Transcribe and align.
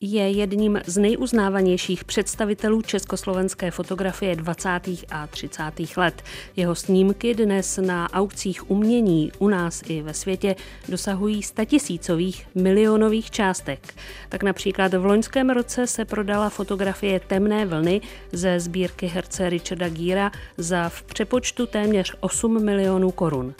je 0.00 0.30
jedním 0.30 0.80
z 0.86 0.98
nejuznávanějších 0.98 2.04
představitelů 2.04 2.82
československé 2.82 3.70
fotografie 3.70 4.36
20. 4.36 4.80
a 5.10 5.26
30. 5.26 5.62
let. 5.96 6.22
Jeho 6.56 6.74
snímky 6.74 7.34
dnes 7.34 7.78
na 7.82 8.12
aukcích 8.12 8.70
umění 8.70 9.32
u 9.38 9.48
nás 9.48 9.82
i 9.86 10.02
ve 10.02 10.14
světě 10.14 10.56
dosahují 10.88 11.42
statisícových 11.42 12.48
milionových 12.54 13.30
částek. 13.30 13.94
Tak 14.28 14.42
například 14.42 14.94
v 14.94 15.04
loňském 15.04 15.50
roce 15.50 15.86
se 15.86 16.04
prodala 16.04 16.50
fotografie 16.50 17.20
Temné 17.20 17.66
vlny 17.66 18.00
ze 18.32 18.60
sbírky 18.60 19.06
herce 19.06 19.50
Richarda 19.50 19.88
Gíra 19.88 20.32
za 20.58 20.88
v 20.88 21.02
přepočtu 21.02 21.66
téměř 21.66 22.14
8 22.20 22.64
milionů 22.64 23.10
korun. 23.10 23.54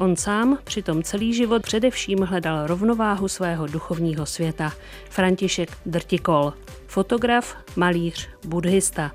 On 0.00 0.16
sám 0.16 0.58
přitom 0.64 1.02
celý 1.02 1.34
život 1.34 1.62
především 1.62 2.18
hledal 2.18 2.66
rovnováhu 2.66 3.28
svého 3.28 3.66
duchovního 3.66 4.26
světa. 4.26 4.72
František 5.10 5.76
Drtikol, 5.86 6.52
fotograf, 6.86 7.56
malíř, 7.76 8.28
buddhista. 8.44 9.12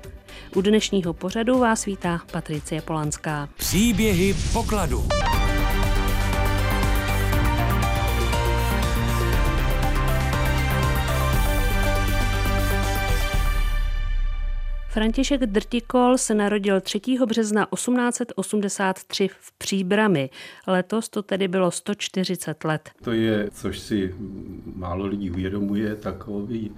U 0.54 0.60
dnešního 0.60 1.12
pořadu 1.12 1.58
vás 1.58 1.84
vítá 1.84 2.20
Patricie 2.32 2.82
Polanská. 2.82 3.48
Příběhy 3.56 4.34
pokladu. 4.52 5.08
František 14.96 15.46
Drtikol 15.46 16.18
se 16.18 16.34
narodil 16.34 16.80
3. 16.80 17.00
března 17.26 17.66
1883 17.74 19.28
v 19.28 19.52
Příbrami. 19.58 20.30
Letos 20.66 21.08
to 21.08 21.22
tedy 21.22 21.48
bylo 21.48 21.70
140 21.70 22.64
let. 22.64 22.90
To 23.02 23.12
je, 23.12 23.48
což 23.52 23.78
si 23.78 24.14
málo 24.74 25.06
lidí 25.06 25.30
uvědomuje, 25.30 25.94
takový 25.94 26.70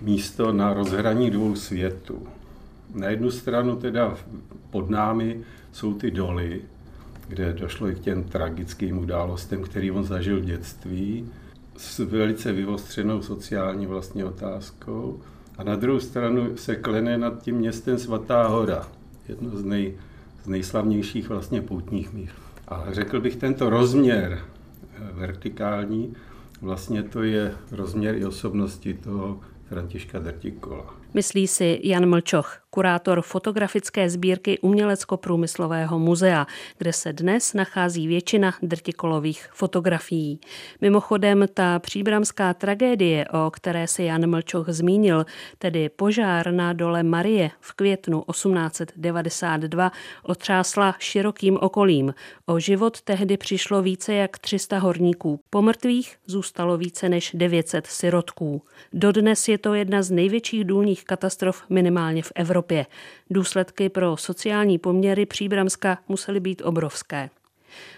místo 0.00 0.52
na 0.52 0.74
rozhraní 0.74 1.30
dvou 1.30 1.54
světů. 1.54 2.26
Na 2.94 3.08
jednu 3.08 3.30
stranu 3.30 3.76
teda 3.76 4.16
pod 4.70 4.90
námi 4.90 5.40
jsou 5.72 5.94
ty 5.94 6.10
doly, 6.10 6.62
kde 7.28 7.52
došlo 7.52 7.88
i 7.88 7.94
k 7.94 8.00
těm 8.00 8.24
tragickým 8.24 8.98
událostem, 8.98 9.62
který 9.62 9.90
on 9.90 10.04
zažil 10.04 10.40
v 10.40 10.44
dětství, 10.44 11.28
s 11.76 11.98
velice 11.98 12.52
vyvostřenou 12.52 13.22
sociální 13.22 13.86
vlastně 13.86 14.24
otázkou. 14.24 15.20
A 15.62 15.64
na 15.64 15.76
druhou 15.76 16.00
stranu 16.00 16.56
se 16.56 16.76
klene 16.76 17.18
nad 17.18 17.42
tím 17.42 17.56
městem 17.56 17.98
Svatá 17.98 18.46
hora, 18.46 18.88
jedno 19.28 19.50
z, 19.50 19.64
nej, 19.64 19.94
z 20.44 20.48
nejslavnějších 20.48 21.28
vlastně 21.28 21.62
poutních 21.62 22.12
míst. 22.12 22.34
A 22.68 22.84
řekl 22.90 23.20
bych, 23.20 23.36
tento 23.36 23.70
rozměr 23.70 24.38
eh, 24.38 25.00
vertikální, 25.12 26.14
vlastně 26.60 27.02
to 27.02 27.22
je 27.22 27.54
rozměr 27.70 28.14
i 28.16 28.24
osobnosti 28.24 28.94
toho 28.94 29.40
Františka 29.68 30.18
Drtikola. 30.18 30.94
Myslí 31.14 31.46
si 31.46 31.80
Jan 31.82 32.06
Mlčoch, 32.06 32.61
kurátor 32.74 33.22
fotografické 33.22 34.10
sbírky 34.10 34.58
Umělecko-průmyslového 34.58 35.98
muzea, 35.98 36.46
kde 36.78 36.92
se 36.92 37.12
dnes 37.12 37.54
nachází 37.54 38.06
většina 38.06 38.54
drtikolových 38.62 39.48
fotografií. 39.52 40.40
Mimochodem, 40.80 41.44
ta 41.54 41.78
příbramská 41.78 42.54
tragédie, 42.54 43.24
o 43.28 43.50
které 43.50 43.86
se 43.86 44.02
Jan 44.02 44.30
Mlčoch 44.30 44.68
zmínil, 44.68 45.26
tedy 45.58 45.88
požár 45.88 46.52
na 46.52 46.72
dole 46.72 47.02
Marie 47.02 47.50
v 47.60 47.72
květnu 47.72 48.24
1892, 48.30 49.92
otřásla 50.22 50.94
širokým 50.98 51.58
okolím. 51.60 52.14
O 52.46 52.58
život 52.58 53.00
tehdy 53.00 53.36
přišlo 53.36 53.82
více 53.82 54.14
jak 54.14 54.38
300 54.38 54.78
horníků. 54.78 55.40
Po 55.50 55.62
mrtvých 55.62 56.16
zůstalo 56.26 56.76
více 56.76 57.08
než 57.08 57.30
900 57.34 57.86
sirotků. 57.86 58.62
Dodnes 58.92 59.48
je 59.48 59.58
to 59.58 59.74
jedna 59.74 60.02
z 60.02 60.10
největších 60.10 60.64
důlních 60.64 61.04
katastrof 61.04 61.62
minimálně 61.70 62.22
v 62.22 62.32
Evropě. 62.34 62.61
Důsledky 63.30 63.88
pro 63.88 64.16
sociální 64.16 64.78
poměry 64.78 65.26
Příbramska 65.26 65.98
musely 66.08 66.40
být 66.40 66.62
obrovské. 66.64 67.30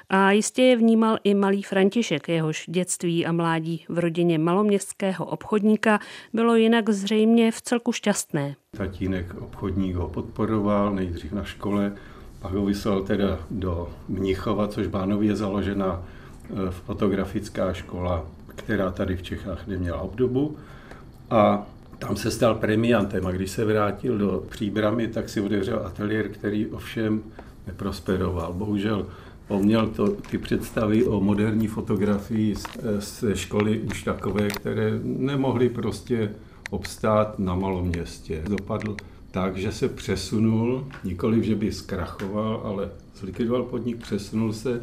A 0.09 0.31
jistě 0.31 0.63
je 0.63 0.77
vnímal 0.77 1.19
i 1.25 1.35
malý 1.35 1.63
František, 1.63 2.29
jehož 2.29 2.65
dětství 2.69 3.27
a 3.27 3.33
mládí 3.33 3.85
v 3.89 3.99
rodině 3.99 4.39
maloměstského 4.39 5.25
obchodníka 5.25 5.99
bylo 6.33 6.57
jinak 6.57 6.91
zřejmě 6.91 7.53
v 7.53 7.63
celku 7.63 7.93
šťastné. 7.93 8.57
Tatínek 8.77 9.35
obchodník 9.35 9.97
ho 9.97 10.09
podporoval, 10.09 10.95
nejdřív 10.95 11.33
na 11.33 11.45
škole, 11.45 11.93
pak 12.41 12.53
ho 12.53 12.65
vyslal 12.65 13.03
teda 13.03 13.39
do 13.51 13.91
Mnichova, 14.09 14.69
což 14.69 14.87
Bánově 14.87 15.29
je 15.29 15.37
založena 15.37 16.03
e, 16.03 16.71
fotografická 16.71 17.73
škola, 17.73 18.27
která 18.47 18.91
tady 18.91 19.17
v 19.17 19.23
Čechách 19.23 19.67
neměla 19.67 20.01
obdobu. 20.01 20.57
A 21.31 21.67
tam 21.99 22.17
se 22.17 22.31
stal 22.31 22.55
premiantem 22.55 23.27
a 23.27 23.33
když 23.33 23.51
se 23.51 23.65
vrátil 23.65 24.19
do 24.19 24.45
příbramy, 24.51 25.09
tak 25.09 25.29
si 25.29 25.41
otevřel 25.41 25.87
ateliér, 25.87 26.29
který 26.29 26.67
ovšem 26.67 27.23
neprosperoval. 27.67 28.53
Bohužel 28.53 29.07
on 29.49 29.65
měl 29.65 29.87
to, 29.87 30.09
ty 30.09 30.39
představy 30.39 31.05
o 31.05 31.21
moderní 31.21 31.67
fotografii 31.67 32.55
ze 32.99 33.37
školy 33.37 33.81
už 33.81 34.03
takové, 34.03 34.49
které 34.49 35.01
nemohly 35.03 35.69
prostě 35.69 36.31
obstát 36.71 37.39
na 37.39 37.55
malom 37.55 37.89
městě. 37.89 38.43
Dopadl 38.49 38.97
tak, 39.31 39.57
že 39.57 39.73
se 39.73 39.89
přesunul, 39.89 40.87
nikoliv, 41.05 41.45
že 41.45 41.55
by 41.55 41.73
zkrachoval, 41.73 42.61
ale 42.65 42.91
zlikvidoval 43.17 43.63
podnik, 43.63 43.97
přesunul 43.97 44.53
se 44.53 44.81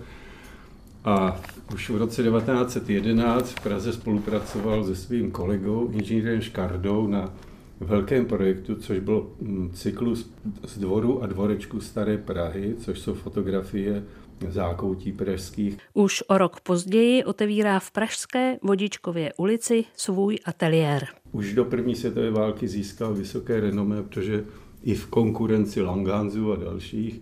a 1.05 1.41
už 1.73 1.89
v 1.89 1.97
roce 1.97 2.23
1911 2.23 3.51
v 3.51 3.63
Praze 3.63 3.93
spolupracoval 3.93 4.83
se 4.83 4.95
svým 4.95 5.31
kolegou, 5.31 5.89
inženýrem 5.91 6.41
Škardou, 6.41 7.07
na 7.07 7.33
velkém 7.79 8.25
projektu, 8.25 8.75
což 8.75 8.99
byl 8.99 9.31
mm, 9.41 9.71
cyklus 9.73 10.31
z 10.63 10.77
dvoru 10.77 11.23
a 11.23 11.27
dvorečku 11.27 11.81
Staré 11.81 12.17
Prahy, 12.17 12.75
což 12.79 12.99
jsou 12.99 13.13
fotografie 13.13 14.03
zákoutí 14.49 15.11
pražských. 15.11 15.77
Už 15.93 16.23
o 16.27 16.37
rok 16.37 16.59
později 16.59 17.23
otevírá 17.23 17.79
v 17.79 17.91
Pražské 17.91 18.57
Vodičkově 18.63 19.33
ulici 19.37 19.83
svůj 19.97 20.37
ateliér. 20.45 21.07
Už 21.31 21.53
do 21.53 21.65
první 21.65 21.95
světové 21.95 22.31
války 22.31 22.67
získal 22.67 23.13
vysoké 23.13 23.59
renomé, 23.59 24.03
protože 24.03 24.43
i 24.83 24.95
v 24.95 25.07
konkurenci 25.07 25.81
Langhanzu 25.81 26.51
a 26.51 26.55
dalších 26.55 27.21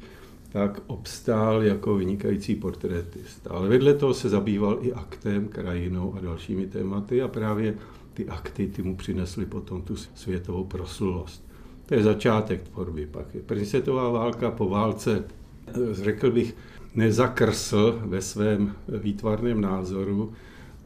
tak 0.50 0.82
obstál 0.88 1.64
jako 1.64 1.96
vynikající 1.96 2.56
portrétist. 2.56 3.48
Ale 3.50 3.70
vedle 3.70 3.94
toho 3.94 4.14
se 4.14 4.30
zabýval 4.30 4.78
i 4.82 4.94
aktem, 4.94 5.48
krajinou 5.48 6.16
a 6.18 6.22
dalšími 6.22 6.68
tématy 6.68 7.22
a 7.22 7.28
právě 7.28 7.76
ty 8.14 8.28
akty 8.28 8.68
ty 8.68 8.84
mu 8.84 8.96
přinesly 8.96 9.46
potom 9.46 9.82
tu 9.82 9.96
světovou 9.96 10.64
proslulost. 10.64 11.50
To 11.86 11.94
je 11.96 12.04
začátek 12.04 12.70
tvorby 12.70 13.06
pak. 13.06 13.26
První 13.46 13.66
světová 13.66 14.10
válka 14.10 14.52
po 14.52 14.70
válce, 14.70 15.24
řekl 15.92 16.32
bych, 16.32 16.56
nezakrsl 16.96 18.00
ve 18.06 18.22
svém 18.22 18.76
výtvarném 18.88 19.62
názoru 19.62 20.34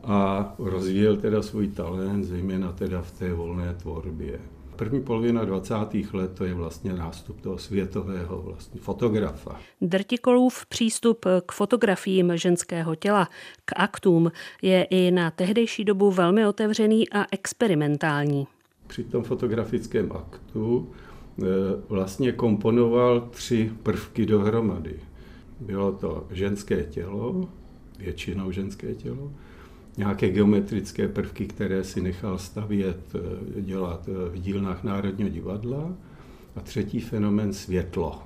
a 0.03 0.53
rozvíjel 0.59 1.17
teda 1.17 1.41
svůj 1.41 1.67
talent, 1.67 2.23
zejména 2.23 2.71
teda 2.71 3.01
v 3.01 3.11
té 3.11 3.33
volné 3.33 3.73
tvorbě. 3.73 4.39
První 4.75 5.01
polovina 5.01 5.45
20. 5.45 5.75
let 6.13 6.31
to 6.33 6.43
je 6.43 6.53
vlastně 6.53 6.93
nástup 6.93 7.41
toho 7.41 7.57
světového 7.57 8.41
vlastně 8.41 8.81
fotografa. 8.81 9.59
Drtikolův 9.81 10.65
přístup 10.65 11.25
k 11.45 11.51
fotografiím 11.51 12.37
ženského 12.37 12.95
těla, 12.95 13.29
k 13.65 13.71
aktům, 13.75 14.31
je 14.61 14.83
i 14.83 15.11
na 15.11 15.31
tehdejší 15.31 15.85
dobu 15.85 16.11
velmi 16.11 16.47
otevřený 16.47 17.09
a 17.09 17.25
experimentální. 17.31 18.47
Při 18.87 19.03
tom 19.03 19.23
fotografickém 19.23 20.11
aktu 20.11 20.89
e, 20.89 21.43
vlastně 21.89 22.31
komponoval 22.31 23.21
tři 23.21 23.71
prvky 23.83 24.25
dohromady. 24.25 24.99
Bylo 25.59 25.91
to 25.91 26.27
ženské 26.31 26.83
tělo, 26.83 27.49
většinou 27.99 28.51
ženské 28.51 28.95
tělo, 28.95 29.31
nějaké 29.97 30.29
geometrické 30.29 31.07
prvky, 31.07 31.45
které 31.45 31.83
si 31.83 32.01
nechal 32.01 32.37
stavět, 32.37 32.99
eh, 33.15 33.61
dělat 33.61 34.09
eh, 34.09 34.29
v 34.29 34.41
dílnách 34.41 34.83
Národního 34.83 35.29
divadla. 35.29 35.93
A 36.55 36.59
třetí 36.59 36.99
fenomen 36.99 37.53
světlo. 37.53 38.23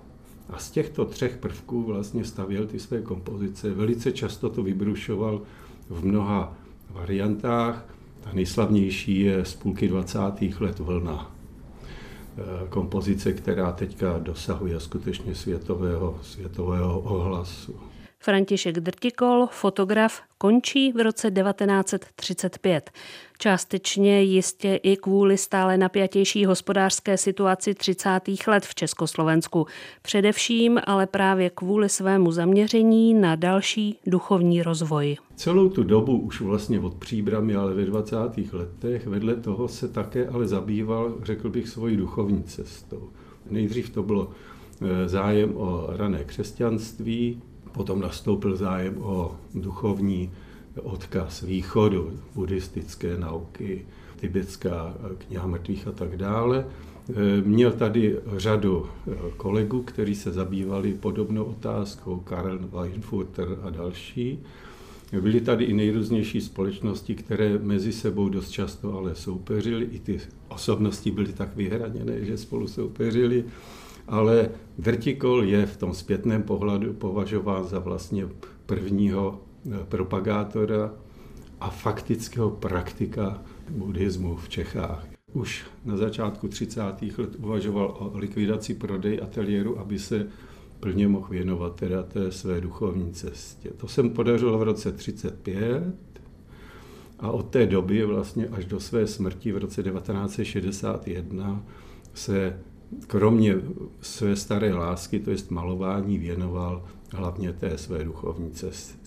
A 0.49 0.57
z 0.57 0.71
těchto 0.71 1.05
třech 1.05 1.37
prvků 1.37 1.83
vlastně 1.83 2.25
stavěl 2.25 2.67
ty 2.67 2.79
své 2.79 3.01
kompozice. 3.01 3.73
Velice 3.73 4.11
často 4.11 4.49
to 4.49 4.63
vybrušoval 4.63 5.41
v 5.89 6.05
mnoha 6.05 6.57
variantách. 6.89 7.85
Ta 8.21 8.33
nejslavnější 8.33 9.19
je 9.19 9.45
z 9.45 9.53
půlky 9.55 9.87
20. 9.87 10.19
let 10.59 10.79
vlna. 10.79 11.31
Eh, 12.37 12.67
kompozice, 12.69 13.33
která 13.33 13.71
teďka 13.71 14.19
dosahuje 14.19 14.79
skutečně 14.79 15.35
světového, 15.35 16.19
světového 16.21 16.99
ohlasu. 16.99 17.75
František 18.19 18.79
Drtikol, 18.79 19.47
fotograf, 19.51 20.21
končí 20.37 20.91
v 20.91 21.03
roce 21.03 21.31
1935. 21.31 22.91
Částečně 23.37 24.21
jistě 24.21 24.75
i 24.75 24.97
kvůli 24.97 25.37
stále 25.37 25.77
napjatější 25.77 26.45
hospodářské 26.45 27.17
situaci 27.17 27.73
30. 27.73 28.09
let 28.47 28.65
v 28.65 28.75
Československu. 28.75 29.65
Především 30.01 30.79
ale 30.83 31.07
právě 31.07 31.49
kvůli 31.49 31.89
svému 31.89 32.31
zaměření 32.31 33.13
na 33.13 33.35
další 33.35 33.99
duchovní 34.07 34.63
rozvoj. 34.63 35.17
Celou 35.35 35.69
tu 35.69 35.83
dobu, 35.83 36.17
už 36.17 36.41
vlastně 36.41 36.79
od 36.79 36.95
příbramy, 36.95 37.55
ale 37.55 37.73
ve 37.73 37.85
20. 37.85 38.17
letech, 38.53 39.07
vedle 39.07 39.35
toho 39.35 39.67
se 39.67 39.87
také 39.87 40.27
ale 40.27 40.47
zabýval, 40.47 41.15
řekl 41.23 41.49
bych, 41.49 41.69
svojí 41.69 41.97
duchovní 41.97 42.43
cestou. 42.43 43.09
Nejdřív 43.49 43.89
to 43.89 44.03
bylo 44.03 44.29
eh, 44.81 45.09
zájem 45.09 45.57
o 45.57 45.87
rané 45.89 46.23
křesťanství, 46.23 47.41
potom 47.71 47.99
nastoupil 47.99 48.55
zájem 48.55 48.97
o 49.01 49.35
duchovní 49.55 50.31
odkaz 50.83 51.41
východu, 51.41 52.19
buddhistické 52.35 53.17
nauky, 53.17 53.85
tibetská 54.15 54.93
kniha 55.17 55.47
mrtvých 55.47 55.87
a 55.87 55.91
tak 55.91 56.17
dále. 56.17 56.65
Měl 57.43 57.71
tady 57.71 58.17
řadu 58.37 58.85
kolegů, 59.37 59.81
kteří 59.81 60.15
se 60.15 60.31
zabývali 60.31 60.93
podobnou 60.93 61.43
otázkou, 61.43 62.19
Karel 62.19 62.59
Weinfurter 62.59 63.59
a 63.61 63.69
další. 63.69 64.39
Byly 65.21 65.41
tady 65.41 65.65
i 65.65 65.73
nejrůznější 65.73 66.41
společnosti, 66.41 67.15
které 67.15 67.57
mezi 67.57 67.93
sebou 67.93 68.29
dost 68.29 68.49
často 68.49 68.97
ale 68.97 69.15
soupeřily. 69.15 69.85
I 69.91 69.99
ty 69.99 70.19
osobnosti 70.47 71.11
byly 71.11 71.33
tak 71.33 71.55
vyhraněné, 71.55 72.25
že 72.25 72.37
spolu 72.37 72.67
soupeřili 72.67 73.45
ale 74.07 74.49
Vertikol 74.77 75.43
je 75.43 75.65
v 75.65 75.77
tom 75.77 75.93
zpětném 75.93 76.43
pohledu 76.43 76.93
považován 76.93 77.63
za 77.63 77.79
vlastně 77.79 78.27
prvního 78.65 79.41
eh, 79.65 79.85
propagátora 79.89 80.93
a 81.59 81.69
faktického 81.69 82.49
praktika 82.49 83.41
buddhismu 83.69 84.35
v 84.35 84.49
Čechách. 84.49 85.07
Už 85.33 85.65
na 85.85 85.97
začátku 85.97 86.47
30. 86.47 86.81
let 87.17 87.35
uvažoval 87.37 87.95
o 87.99 88.17
likvidaci 88.17 88.73
prodej 88.73 89.19
ateliéru, 89.23 89.79
aby 89.79 89.99
se 89.99 90.27
plně 90.79 91.07
mohl 91.07 91.27
věnovat 91.29 91.75
teda 91.75 92.03
té 92.03 92.31
své 92.31 92.61
duchovní 92.61 93.13
cestě. 93.13 93.69
To 93.77 93.87
se 93.87 94.03
mu 94.03 94.09
podařilo 94.09 94.57
v 94.57 94.63
roce 94.63 94.91
35 94.91 95.93
a 97.19 97.31
od 97.31 97.49
té 97.49 97.65
doby 97.65 98.05
vlastně 98.05 98.47
až 98.47 98.65
do 98.65 98.79
své 98.79 99.07
smrti 99.07 99.51
v 99.51 99.57
roce 99.57 99.83
1961 99.83 101.63
se 102.13 102.59
kromě 103.07 103.55
své 104.01 104.35
staré 104.35 104.73
lásky, 104.73 105.19
to 105.19 105.31
je 105.31 105.37
malování, 105.49 106.17
věnoval 106.17 106.85
hlavně 107.11 107.53
té 107.53 107.77
své 107.77 108.03
duchovní 108.03 108.51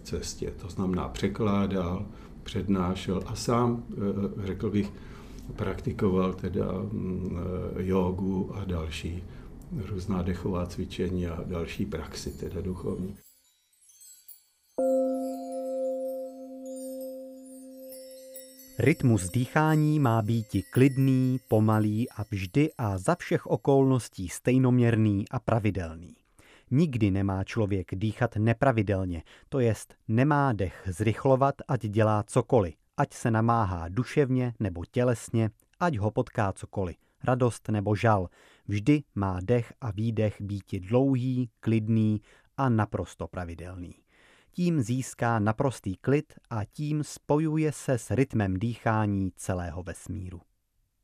cestě. 0.02 0.52
To 0.62 0.68
znamená 0.68 1.08
překládal, 1.08 2.06
přednášel 2.42 3.22
a 3.26 3.34
sám, 3.34 3.84
eh, 3.92 4.46
řekl 4.46 4.70
bych, 4.70 4.92
praktikoval 5.56 6.32
teda 6.32 6.72
mm, 6.72 7.38
eh, 7.76 7.82
jogu 7.82 8.50
a 8.54 8.64
další 8.64 9.24
různá 9.88 10.22
dechová 10.22 10.66
cvičení 10.66 11.26
a 11.26 11.42
další 11.46 11.86
praxi, 11.86 12.30
teda 12.30 12.60
duchovní. 12.60 13.16
Rytmus 18.82 19.30
dýchání 19.30 19.98
má 19.98 20.22
být 20.22 20.46
klidný, 20.70 21.40
pomalý 21.48 22.10
a 22.10 22.24
vždy 22.30 22.70
a 22.78 22.98
za 22.98 23.14
všech 23.14 23.46
okolností 23.46 24.28
stejnoměrný 24.28 25.24
a 25.30 25.40
pravidelný. 25.40 26.16
Nikdy 26.70 27.10
nemá 27.10 27.44
člověk 27.44 27.94
dýchat 27.94 28.36
nepravidelně, 28.36 29.22
to 29.48 29.60
jest 29.60 29.94
nemá 30.08 30.52
dech 30.52 30.82
zrychlovat, 30.86 31.54
ať 31.68 31.80
dělá 31.80 32.22
cokoliv, 32.22 32.74
ať 32.96 33.14
se 33.14 33.30
namáhá 33.30 33.88
duševně 33.88 34.54
nebo 34.60 34.84
tělesně, 34.90 35.50
ať 35.80 35.96
ho 35.96 36.10
potká 36.10 36.52
cokoliv, 36.52 36.96
radost 37.24 37.68
nebo 37.68 37.94
žal. 37.94 38.28
Vždy 38.68 39.02
má 39.14 39.38
dech 39.42 39.72
a 39.80 39.90
výdech 39.90 40.40
být 40.40 40.74
dlouhý, 40.74 41.50
klidný 41.60 42.20
a 42.56 42.68
naprosto 42.68 43.28
pravidelný 43.28 43.99
tím 44.52 44.82
získá 44.82 45.38
naprostý 45.38 45.96
klid 45.96 46.34
a 46.50 46.64
tím 46.64 47.04
spojuje 47.04 47.72
se 47.72 47.98
s 47.98 48.10
rytmem 48.10 48.58
dýchání 48.58 49.32
celého 49.36 49.82
vesmíru. 49.82 50.40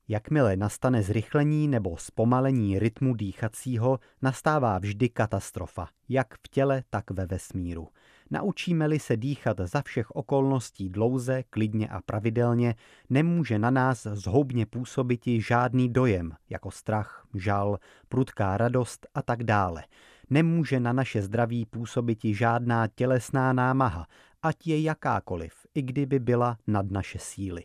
Jakmile 0.08 0.56
nastane 0.56 1.02
zrychlení 1.02 1.68
nebo 1.68 1.96
zpomalení 1.96 2.78
rytmu 2.78 3.14
dýchacího, 3.14 3.98
nastává 4.22 4.78
vždy 4.78 5.08
katastrofa, 5.08 5.88
jak 6.08 6.34
v 6.34 6.48
těle, 6.48 6.82
tak 6.90 7.10
ve 7.10 7.26
vesmíru. 7.26 7.88
Naučíme-li 8.30 8.98
se 8.98 9.16
dýchat 9.16 9.60
za 9.60 9.82
všech 9.82 10.10
okolností 10.10 10.90
dlouze, 10.90 11.42
klidně 11.50 11.88
a 11.88 12.00
pravidelně, 12.00 12.74
nemůže 13.10 13.58
na 13.58 13.70
nás 13.70 14.06
zhoubně 14.12 14.66
působiti 14.66 15.40
žádný 15.40 15.88
dojem, 15.88 16.32
jako 16.50 16.70
strach, 16.70 17.26
žal, 17.34 17.78
prudká 18.08 18.56
radost 18.56 19.06
a 19.14 19.22
tak 19.22 19.44
dále 19.44 19.84
nemůže 20.30 20.80
na 20.80 20.92
naše 20.92 21.22
zdraví 21.22 21.66
působit 21.66 22.18
žádná 22.24 22.86
tělesná 22.86 23.52
námaha, 23.52 24.06
ať 24.42 24.66
je 24.66 24.82
jakákoliv, 24.82 25.52
i 25.74 25.82
kdyby 25.82 26.18
byla 26.18 26.58
nad 26.66 26.90
naše 26.90 27.18
síly. 27.18 27.64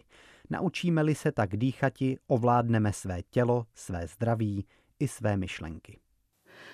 Naučíme-li 0.50 1.16
se 1.16 1.32
tak 1.32 1.58
dýchati, 1.58 2.18
ovládneme 2.28 2.94
své 2.94 3.22
tělo, 3.30 3.66
své 3.76 4.08
zdraví 4.08 4.66
i 5.00 5.08
své 5.08 5.38
myšlenky. 5.38 6.00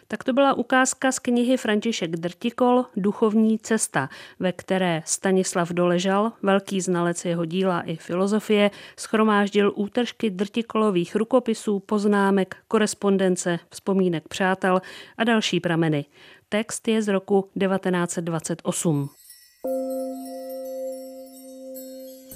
Tak 0.08 0.24
to 0.24 0.34
byla 0.34 0.54
ukázka 0.54 1.12
z 1.12 1.20
knihy 1.20 1.58
František 1.58 2.12
Drtikol 2.12 2.86
Duchovní 2.96 3.60
cesta, 3.60 4.10
ve 4.40 4.52
které 4.52 5.02
Stanislav 5.06 5.70
Doležal, 5.70 6.32
velký 6.44 6.82
znalec 6.82 7.26
jeho 7.26 7.46
díla 7.46 7.82
i 7.82 7.96
filozofie, 7.96 8.72
schromáždil 8.98 9.74
útržky 9.76 10.30
Drtikolových 10.30 11.16
rukopisů, 11.16 11.80
poznámek, 11.80 12.56
korespondence, 12.68 13.60
vzpomínek 13.70 14.28
přátel 14.28 14.82
a 15.18 15.24
další 15.24 15.60
prameny. 15.60 16.06
Text 16.50 16.88
je 16.88 17.02
z 17.02 17.08
roku 17.08 17.50
1928. 17.60 19.10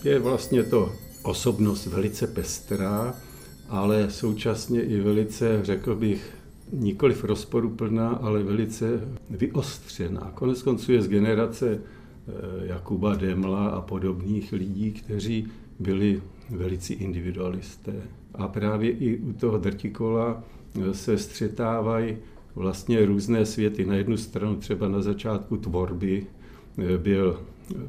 Je 0.03 0.19
vlastně 0.19 0.63
to 0.63 0.91
osobnost 1.23 1.85
velice 1.85 2.27
pestrá, 2.27 3.15
ale 3.69 4.11
současně 4.11 4.81
i 4.81 4.99
velice, 4.99 5.59
řekl 5.63 5.95
bych, 5.95 6.40
nikoliv 6.71 7.23
rozporuplná, 7.23 8.09
ale 8.09 8.43
velice 8.43 9.01
vyostřená. 9.29 10.31
Konec 10.33 10.61
konců 10.63 10.91
je 10.91 11.01
z 11.01 11.07
generace 11.07 11.71
eh, 11.77 12.31
Jakuba 12.65 13.15
Demla 13.15 13.67
a 13.67 13.81
podobných 13.81 14.51
lidí, 14.51 14.91
kteří 14.91 15.47
byli 15.79 16.21
velici 16.49 16.93
individualisté. 16.93 17.93
A 18.33 18.47
právě 18.47 18.91
i 18.91 19.17
u 19.17 19.33
toho 19.33 19.57
drtikola 19.57 20.43
eh, 20.43 20.93
se 20.93 21.17
střetávají 21.17 22.17
vlastně 22.55 23.05
různé 23.05 23.45
světy. 23.45 23.85
Na 23.85 23.95
jednu 23.95 24.17
stranu 24.17 24.55
třeba 24.55 24.87
na 24.87 25.01
začátku 25.01 25.57
tvorby 25.57 26.25
eh, 26.77 26.97
byl 26.97 27.39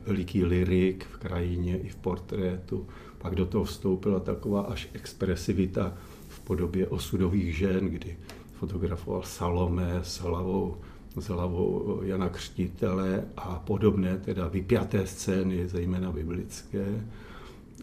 veliký 0.06 0.44
lirik 0.44 1.04
v 1.04 1.18
krajině 1.18 1.78
i 1.78 1.88
v 1.88 1.96
portrétu, 1.96 2.86
pak 3.18 3.34
do 3.34 3.46
toho 3.46 3.64
vstoupila 3.64 4.20
taková 4.20 4.60
až 4.60 4.88
expresivita 4.92 5.94
v 6.28 6.40
podobě 6.40 6.86
osudových 6.86 7.56
žen, 7.56 7.88
kdy 7.88 8.16
fotografoval 8.62 9.22
Salome 9.22 10.00
s 10.02 10.20
hlavou, 10.20 10.76
s 11.18 11.28
hlavou 11.28 12.00
Jana 12.02 12.28
Křtitele 12.28 13.24
a 13.36 13.62
podobné, 13.66 14.18
teda 14.18 14.48
vypjaté 14.48 15.06
scény, 15.06 15.68
zejména 15.68 16.12
biblické. 16.12 16.86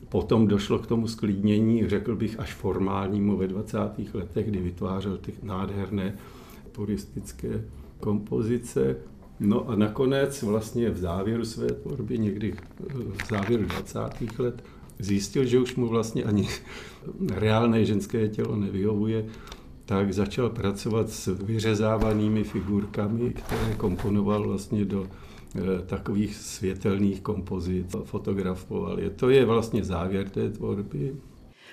Potom 0.09 0.48
došlo 0.48 0.79
k 0.79 0.88
tomu 0.88 1.07
sklidnění, 1.07 1.89
řekl 1.89 2.15
bych, 2.15 2.39
až 2.39 2.53
formálnímu 2.53 3.38
ve 3.38 3.48
20. 3.48 3.77
letech, 4.13 4.48
kdy 4.48 4.59
vytvářel 4.59 5.17
ty 5.17 5.33
nádherné 5.43 6.15
turistické 6.71 7.65
kompozice. 8.00 8.95
No 9.39 9.69
a 9.69 9.75
nakonec 9.75 10.43
vlastně 10.43 10.89
v 10.89 10.98
závěru 10.98 11.45
své 11.45 11.67
tvorby, 11.67 12.17
někdy 12.17 12.55
v 12.79 13.29
závěru 13.29 13.65
20. 13.65 14.00
let, 14.39 14.63
zjistil, 15.00 15.45
že 15.45 15.59
už 15.59 15.75
mu 15.75 15.88
vlastně 15.88 16.24
ani 16.24 16.48
reálné 17.31 17.86
ženské 17.86 18.27
tělo 18.27 18.55
nevyhovuje 18.55 19.25
tak 19.89 20.13
začal 20.13 20.50
pracovat 20.50 21.10
s 21.10 21.27
vyřezávanými 21.27 22.43
figurkami, 22.43 23.29
které 23.29 23.74
komponoval 23.77 24.48
vlastně 24.48 24.86
do 24.86 25.08
eh, 25.08 25.60
takových 25.86 26.36
světelných 26.36 27.22
kompozic, 27.22 27.96
fotografoval 28.03 29.00
je. 29.00 29.10
To 29.10 29.29
je 29.29 29.46
vlastně 29.46 29.84
závěr 29.84 30.29
té 30.29 30.50
tvorby. 30.50 31.15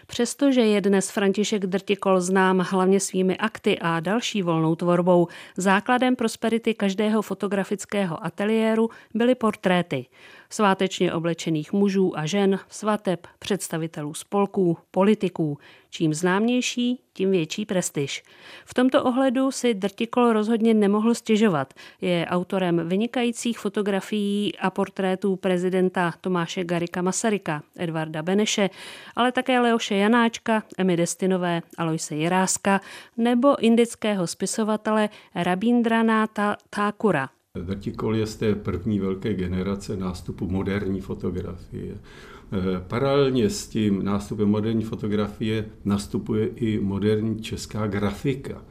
Přestože 0.07 0.61
je 0.61 0.81
dnes 0.81 1.11
František 1.11 1.67
Drtikol 1.67 2.21
znám 2.21 2.59
hlavně 2.59 3.01
svými 3.01 3.37
akty 3.37 3.79
a 3.79 4.01
další 4.01 4.43
volnou 4.43 4.75
tvorbou, 4.75 5.29
základem 5.57 6.17
prosperity 6.17 6.75
každého 6.75 7.23
fotografického 7.23 8.25
ateliéru 8.25 8.91
byly 9.15 9.35
portréty. 9.35 10.07
Svátečně 10.51 11.13
oblečených 11.13 11.73
mužů 11.73 12.19
a 12.19 12.27
žen, 12.27 12.59
svateb, 12.69 13.27
představitelů 13.39 14.15
spolků, 14.15 14.79
politiků. 14.91 15.59
Čím 15.91 16.15
známější, 16.15 17.01
tím 17.13 17.31
větší 17.31 17.67
prestiž. 17.67 18.23
V 18.65 18.75
tomto 18.75 19.05
ohledu 19.05 19.51
si 19.51 19.75
Drtikol 19.75 20.33
rozhodně 20.33 20.75
nemohl 20.75 21.15
stěžovat. 21.15 21.75
Je 22.01 22.27
autorem 22.29 22.89
vynikajících 22.89 23.59
fotografií 23.59 24.59
a 24.59 24.71
portrétů 24.71 25.37
prezidenta 25.37 26.15
Tomáše 26.21 26.65
Garika 26.65 27.03
Masaryka, 27.03 27.63
Edvarda 27.79 28.23
Beneše, 28.23 28.71
ale 29.17 29.33
také 29.33 29.61
Leoše 29.61 29.97
Janáčka, 29.97 30.63
Emy 30.79 30.97
Destinové, 30.97 31.63
Aloise 31.79 32.15
Jiráska 32.15 32.81
nebo 33.17 33.63
indického 33.65 34.27
spisovatele 34.27 35.09
Rabindranáta 35.35 36.57
Thakura. 36.71 37.29
Drtikol 37.63 38.17
je 38.17 38.27
z 38.27 38.37
té 38.37 38.55
první 38.55 38.99
velké 38.99 39.35
generace 39.35 39.97
nástupu 39.97 40.47
moderní 40.47 41.01
fotografie. 41.01 41.95
Eh, 41.95 42.85
paralelně 42.89 43.51
s 43.51 43.67
tím 43.67 44.05
nástupem 44.05 44.49
moderní 44.49 44.85
fotografie 44.85 45.67
nastupuje 45.85 46.47
i 46.47 46.81
moderní 46.81 47.41
česká 47.41 47.87
grafika. 47.87 48.63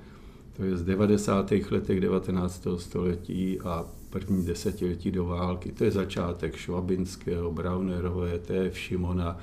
To 0.58 0.64
je 0.64 0.78
z 0.78 0.84
90. 0.84 1.52
letech 1.72 2.00
19. 2.00 2.68
století 2.78 3.60
a 3.60 3.86
první 4.10 4.46
desetiletí 4.46 5.12
do 5.12 5.26
války. 5.26 5.72
To 5.72 5.84
je 5.84 5.92
začátek 5.92 6.56
Švabinského, 6.56 7.52
Braunerové, 7.52 8.40
T.F. 8.40 8.78
Šimona 8.78 9.38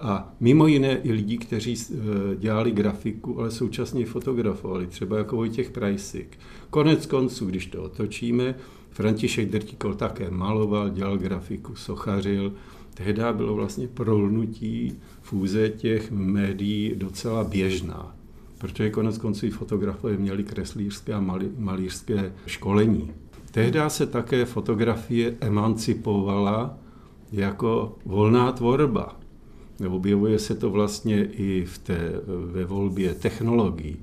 a 0.00 0.34
mimo 0.40 0.66
jiné 0.66 0.98
i 0.98 1.12
lidi, 1.12 1.38
kteří 1.38 1.74
eh, 1.74 1.96
dělali 2.36 2.70
grafiku, 2.70 3.40
ale 3.40 3.50
současně 3.50 4.06
fotografovali, 4.06 4.86
třeba 4.86 5.18
jako 5.18 5.36
Vojtěch 5.36 5.70
Prajsik. 5.70 6.38
Konec 6.70 7.06
konců, 7.06 7.46
když 7.46 7.66
to 7.66 7.82
otočíme, 7.82 8.54
František 8.90 9.50
Drtikol 9.50 9.94
také 9.94 10.30
maloval, 10.30 10.90
dělal 10.90 11.18
grafiku, 11.18 11.74
sochařil, 11.74 12.52
tehdy 12.94 13.22
bylo 13.32 13.54
vlastně 13.54 13.88
prolnutí 13.88 14.98
fůze 15.22 15.68
těch 15.68 16.10
médií 16.10 16.94
docela 16.96 17.44
běžná, 17.44 18.16
protože 18.58 18.90
konec 18.90 19.18
konců 19.18 19.46
i 19.46 19.50
fotografové 19.50 20.16
měli 20.16 20.44
kreslířské 20.44 21.14
a 21.14 21.24
malířské 21.58 22.32
školení. 22.46 23.10
Tehdy 23.50 23.80
se 23.88 24.06
také 24.06 24.44
fotografie 24.44 25.36
emancipovala 25.40 26.78
jako 27.32 27.98
volná 28.04 28.52
tvorba. 28.52 29.16
Objevuje 29.88 30.38
se 30.38 30.54
to 30.54 30.70
vlastně 30.70 31.24
i 31.24 31.64
v 31.64 31.78
té, 31.78 32.12
ve 32.52 32.64
volbě 32.64 33.14
technologií. 33.14 33.96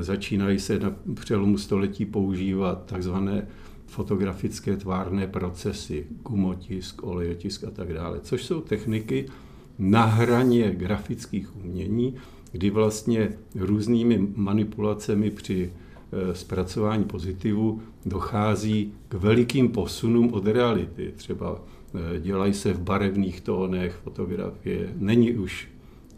Začínají 0.00 0.58
se 0.58 0.78
na 0.78 0.92
přelomu 1.14 1.58
století 1.58 2.04
používat 2.04 2.86
takzvané 2.86 3.46
fotografické 3.90 4.76
tvárné 4.76 5.26
procesy, 5.26 6.06
gumotisk, 6.22 7.02
olejotisk 7.02 7.64
a 7.64 7.70
tak 7.70 7.92
dále, 7.92 8.20
což 8.20 8.44
jsou 8.44 8.60
techniky 8.60 9.26
na 9.78 10.04
hraně 10.04 10.70
grafických 10.70 11.56
umění, 11.56 12.14
kdy 12.52 12.70
vlastně 12.70 13.32
různými 13.54 14.28
manipulacemi 14.36 15.30
při 15.30 15.72
eh, 15.72 16.34
zpracování 16.34 17.04
pozitivu 17.04 17.82
dochází 18.06 18.92
k 19.08 19.14
velikým 19.14 19.68
posunům 19.68 20.32
od 20.32 20.46
reality. 20.46 21.12
Třeba 21.16 21.62
eh, 21.94 22.20
dělají 22.20 22.54
se 22.54 22.72
v 22.72 22.80
barevných 22.80 23.40
tónech 23.40 24.00
fotografie, 24.04 24.92
není 24.96 25.32
už 25.32 25.68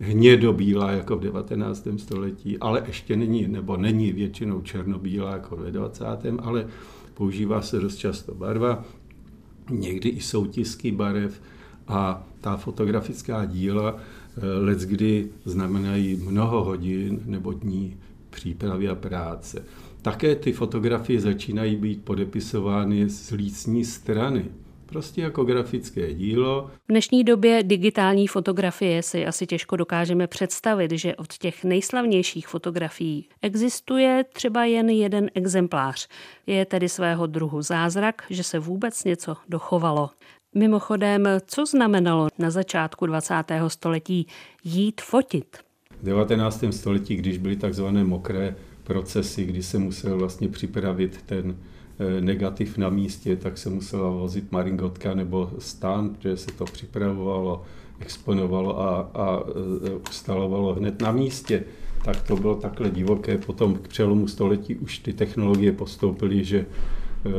hnědobílá 0.02 0.90
jako 0.90 1.16
v 1.16 1.20
19. 1.20 1.88
století, 1.96 2.58
ale 2.58 2.82
ještě 2.86 3.16
není, 3.16 3.48
nebo 3.48 3.76
není 3.76 4.12
většinou 4.12 4.60
černobílá 4.60 5.32
jako 5.32 5.56
ve 5.56 5.72
20. 5.72 6.04
ale 6.38 6.66
používá 7.14 7.62
se 7.62 7.80
dost 7.80 7.96
často 7.96 8.34
barva, 8.34 8.84
někdy 9.70 10.08
i 10.08 10.20
soutisky 10.20 10.92
barev 10.92 11.40
a 11.88 12.26
ta 12.40 12.56
fotografická 12.56 13.44
díla 13.44 13.96
eh, 13.96 14.40
let 14.46 14.78
kdy 14.78 15.28
znamenají 15.44 16.16
mnoho 16.16 16.64
hodin 16.64 17.20
nebo 17.24 17.52
dní 17.52 17.96
přípravy 18.30 18.88
a 18.88 18.94
práce. 18.94 19.64
Také 20.02 20.34
ty 20.34 20.52
fotografie 20.52 21.20
začínají 21.20 21.76
být 21.76 22.04
podepisovány 22.04 23.08
z 23.08 23.30
lícní 23.30 23.84
strany. 23.84 24.44
Prostě 24.92 25.22
jako 25.22 25.44
grafické 25.44 26.14
dílo. 26.14 26.70
V 26.84 26.88
dnešní 26.88 27.24
době 27.24 27.62
digitální 27.62 28.26
fotografie 28.26 29.02
si 29.02 29.26
asi 29.26 29.46
těžko 29.46 29.76
dokážeme 29.76 30.26
představit, 30.26 30.90
že 30.92 31.16
od 31.16 31.32
těch 31.38 31.64
nejslavnějších 31.64 32.48
fotografií 32.48 33.28
existuje 33.42 34.24
třeba 34.32 34.64
jen 34.64 34.90
jeden 34.90 35.30
exemplář. 35.34 36.08
Je 36.46 36.64
tedy 36.64 36.88
svého 36.88 37.26
druhu 37.26 37.62
zázrak, 37.62 38.22
že 38.30 38.44
se 38.44 38.58
vůbec 38.58 39.04
něco 39.04 39.36
dochovalo. 39.48 40.10
Mimochodem, 40.54 41.28
co 41.46 41.66
znamenalo 41.66 42.28
na 42.38 42.50
začátku 42.50 43.06
20. 43.06 43.34
století 43.68 44.26
jít 44.64 45.00
fotit? 45.00 45.56
V 46.00 46.04
19. 46.04 46.64
století, 46.70 47.16
když 47.16 47.38
byly 47.38 47.56
takzvané 47.56 48.04
mokré 48.04 48.56
procesy, 48.84 49.44
kdy 49.44 49.62
se 49.62 49.78
musel 49.78 50.18
vlastně 50.18 50.48
připravit 50.48 51.22
ten 51.26 51.56
negativ 52.20 52.78
na 52.78 52.88
místě, 52.88 53.36
tak 53.36 53.58
se 53.58 53.70
musela 53.70 54.10
vozit 54.10 54.52
maringotka 54.52 55.14
nebo 55.14 55.50
stan, 55.58 56.16
že 56.20 56.36
se 56.36 56.52
to 56.52 56.64
připravovalo, 56.64 57.62
exponovalo 58.00 58.80
a, 58.80 59.10
a 59.14 59.42
eh, 59.86 59.90
ustalovalo 60.10 60.74
hned 60.74 61.02
na 61.02 61.12
místě. 61.12 61.64
Tak 62.04 62.22
to 62.22 62.36
bylo 62.36 62.54
takhle 62.54 62.90
divoké. 62.90 63.38
Potom 63.38 63.74
k 63.74 63.88
přelomu 63.88 64.28
století 64.28 64.76
už 64.76 64.98
ty 64.98 65.12
technologie 65.12 65.72
postoupily, 65.72 66.44
že 66.44 66.58
eh, 66.58 67.30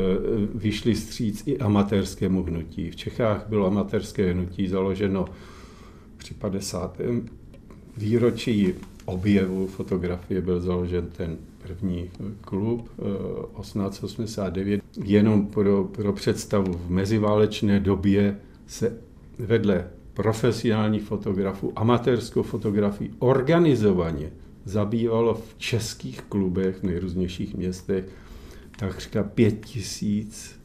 vyšly 0.54 0.94
stříc 0.94 1.42
i 1.46 1.58
amatérskému 1.58 2.42
hnutí. 2.42 2.90
V 2.90 2.96
Čechách 2.96 3.46
bylo 3.48 3.66
amatérské 3.66 4.32
hnutí 4.32 4.68
založeno 4.68 5.24
při 6.16 6.34
50. 6.34 7.00
výročí 7.96 8.74
objevu 9.04 9.66
fotografie 9.66 10.40
byl 10.40 10.60
založen 10.60 11.06
ten 11.16 11.36
první 11.68 12.10
klub 12.40 12.88
1889. 13.60 14.82
Eh, 14.84 15.00
Jenom 15.04 15.46
pro, 15.46 15.84
pro 15.84 16.12
představu, 16.12 16.72
v 16.72 16.90
meziválečné 16.90 17.80
době 17.80 18.38
se 18.66 18.98
vedle 19.38 19.86
profesionálních 20.14 21.02
fotografů, 21.02 21.72
amatérskou 21.76 22.42
fotografii 22.42 23.10
organizovaně 23.18 24.30
zabývalo 24.64 25.34
v 25.34 25.54
českých 25.58 26.20
klubech 26.20 26.76
v 26.76 26.82
nejrůznějších 26.82 27.54
městech 27.56 28.04
takřka 28.78 29.22
pět 29.22 29.64
tisíc 29.64 30.60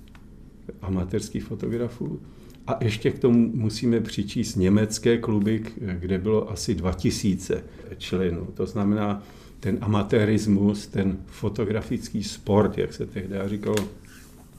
amatérských 0.82 1.44
fotografů. 1.44 2.20
A 2.68 2.84
ještě 2.84 3.12
k 3.12 3.20
tomu 3.20 3.52
musíme 3.54 4.00
přičíst 4.02 4.58
německé 4.58 5.18
kluby, 5.18 5.64
kde 6.00 6.18
bylo 6.18 6.52
asi 6.52 6.76
2000 6.76 7.64
členů. 7.98 8.48
To 8.54 8.66
znamená, 8.66 9.24
ten 9.60 9.78
amatérismus, 9.82 10.88
ten 10.88 11.18
fotografický 11.28 12.24
sport, 12.24 12.78
jak 12.78 12.94
se 12.94 13.06
tehdy 13.06 13.36
říkalo, 13.46 13.76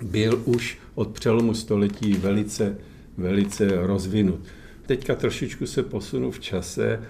byl 0.02 0.42
už 0.44 0.78
od 0.94 1.08
přelomu 1.08 1.54
století 1.54 2.12
velice, 2.12 2.76
velice 3.16 3.86
rozvinut. 3.86 4.40
Teďka 4.86 5.14
trošičku 5.14 5.66
se 5.66 5.82
posunu 5.82 6.30
v 6.30 6.40
čase. 6.40 7.00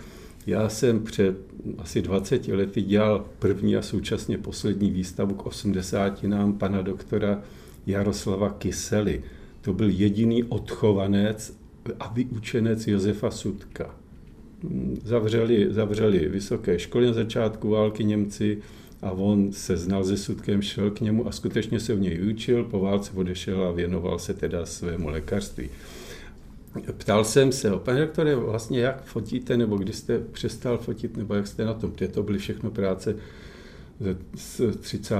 Já 0.46 0.68
jsem 0.68 1.04
před 1.04 1.36
asi 1.78 2.02
20 2.02 2.48
lety 2.48 2.82
dělal 2.82 3.24
první 3.38 3.76
a 3.76 3.82
současně 3.82 4.38
poslední 4.38 4.90
výstavu 4.90 5.34
k 5.34 5.46
80 5.46 6.22
nám 6.22 6.52
pana 6.52 6.82
doktora 6.82 7.42
Jaroslava 7.86 8.50
Kysely. 8.50 9.22
To 9.60 9.72
byl 9.72 9.90
jediný 9.90 10.44
odchovanec 10.44 11.56
a 12.00 12.12
vyučenec 12.12 12.86
Josefa 12.86 13.30
Sudka 13.30 13.99
zavřeli, 15.04 15.66
zavřeli 15.70 16.28
vysoké 16.28 16.78
školy 16.78 17.06
na 17.06 17.12
začátku 17.12 17.70
války 17.70 18.04
Němci 18.04 18.58
a 19.02 19.10
on 19.10 19.52
se 19.52 19.76
znal 19.76 20.04
se 20.04 20.16
Sudkem, 20.16 20.62
šel 20.62 20.90
k 20.90 21.00
němu 21.00 21.28
a 21.28 21.32
skutečně 21.32 21.80
se 21.80 21.94
v 21.94 22.00
něj 22.00 22.16
vyučil, 22.16 22.64
po 22.64 22.80
válce 22.80 23.12
odešel 23.14 23.64
a 23.64 23.72
věnoval 23.72 24.18
se 24.18 24.34
teda 24.34 24.66
svému 24.66 25.08
lékařství. 25.08 25.70
Ptal 26.98 27.24
jsem 27.24 27.52
se, 27.52 27.70
pane 27.70 28.00
doktore, 28.00 28.36
vlastně 28.36 28.80
jak 28.80 29.04
fotíte, 29.04 29.56
nebo 29.56 29.76
kdy 29.76 29.92
jste 29.92 30.18
přestal 30.18 30.78
fotit, 30.78 31.16
nebo 31.16 31.34
jak 31.34 31.46
jste 31.46 31.64
na 31.64 31.74
tom? 31.74 31.92
To 32.12 32.22
byly 32.22 32.38
všechno 32.38 32.70
práce 32.70 33.16
z 34.36 34.76
30. 34.80 35.14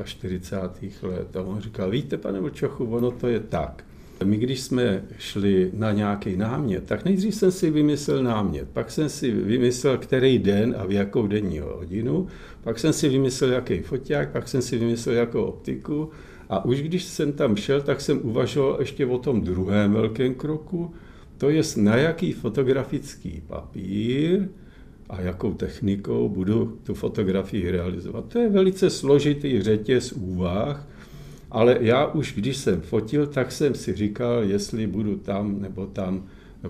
a 0.00 0.02
40. 0.04 0.56
let. 1.02 1.36
A 1.36 1.42
on 1.42 1.60
říkal, 1.60 1.90
víte, 1.90 2.16
pane 2.16 2.40
Vlčochu, 2.40 2.84
ono 2.84 3.10
to 3.10 3.28
je 3.28 3.40
tak. 3.40 3.85
My, 4.24 4.36
když 4.36 4.60
jsme 4.60 5.04
šli 5.18 5.70
na 5.74 5.92
nějaký 5.92 6.36
námět, 6.36 6.84
tak 6.84 7.04
nejdřív 7.04 7.34
jsem 7.34 7.50
si 7.50 7.70
vymyslel 7.70 8.22
námět, 8.22 8.68
pak 8.68 8.90
jsem 8.90 9.08
si 9.08 9.30
vymyslel, 9.30 9.98
který 9.98 10.38
den 10.38 10.74
a 10.78 10.86
v 10.86 10.92
jakou 10.92 11.26
denní 11.26 11.58
hodinu, 11.58 12.26
pak 12.62 12.78
jsem 12.78 12.92
si 12.92 13.08
vymyslel, 13.08 13.52
jaký 13.52 13.78
foťák, 13.78 14.30
pak 14.30 14.48
jsem 14.48 14.62
si 14.62 14.78
vymyslel, 14.78 15.16
jakou 15.16 15.42
optiku 15.42 16.10
a 16.48 16.64
už 16.64 16.82
když 16.82 17.04
jsem 17.04 17.32
tam 17.32 17.56
šel, 17.56 17.80
tak 17.80 18.00
jsem 18.00 18.20
uvažoval 18.22 18.76
ještě 18.80 19.06
o 19.06 19.18
tom 19.18 19.40
druhém 19.40 19.92
velkém 19.92 20.34
kroku, 20.34 20.94
to 21.38 21.50
je 21.50 21.62
na 21.76 21.96
jaký 21.96 22.32
fotografický 22.32 23.42
papír 23.46 24.48
a 25.08 25.20
jakou 25.20 25.54
technikou 25.54 26.28
budu 26.28 26.78
tu 26.82 26.94
fotografii 26.94 27.70
realizovat. 27.70 28.24
To 28.28 28.38
je 28.38 28.48
velice 28.48 28.90
složitý 28.90 29.62
řetěz 29.62 30.12
úvah, 30.12 30.88
Ale 31.50 31.78
já 31.80 32.06
už, 32.06 32.34
když 32.34 32.56
jsem 32.56 32.80
fotil, 32.80 33.26
tak 33.26 33.52
jsem 33.52 33.74
si 33.74 33.94
říkal, 33.94 34.42
jestli 34.42 34.86
budu 34.86 35.16
tam 35.16 35.60
nebo 35.60 35.86
tam 35.86 36.24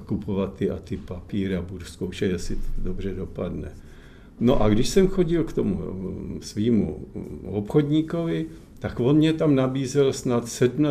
kupovat 0.07 0.55
ty 0.55 0.71
a 0.71 0.77
ty 0.77 0.97
papíry 0.97 1.57
a 1.57 1.63
budu 1.63 1.85
zkoušet, 1.85 2.31
jestli 2.31 2.57
to 2.57 2.63
dobře 2.79 3.15
dopadne. 3.15 3.73
No 4.41 4.63
a 4.63 4.69
když 4.69 4.89
jsem 4.89 5.09
chodil 5.09 5.45
k 5.45 5.53
tomu 5.53 5.81
svýmu 6.41 7.07
obchodníkovi, 7.45 8.47
tak 8.79 9.01
on 9.01 9.17
mě 9.17 9.33
tam 9.33 9.55
nabízel 9.55 10.13
snad 10.13 10.45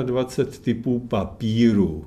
27 0.03 0.63
typů 0.63 0.99
papíru 0.99 2.05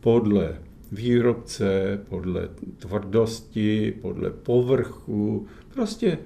podle 0.00 0.58
výrobce, 0.92 2.00
podle 2.08 2.48
tvrdosti, 2.78 3.94
podle 4.00 4.30
povrchu, 4.30 5.46
prostě 5.74 6.18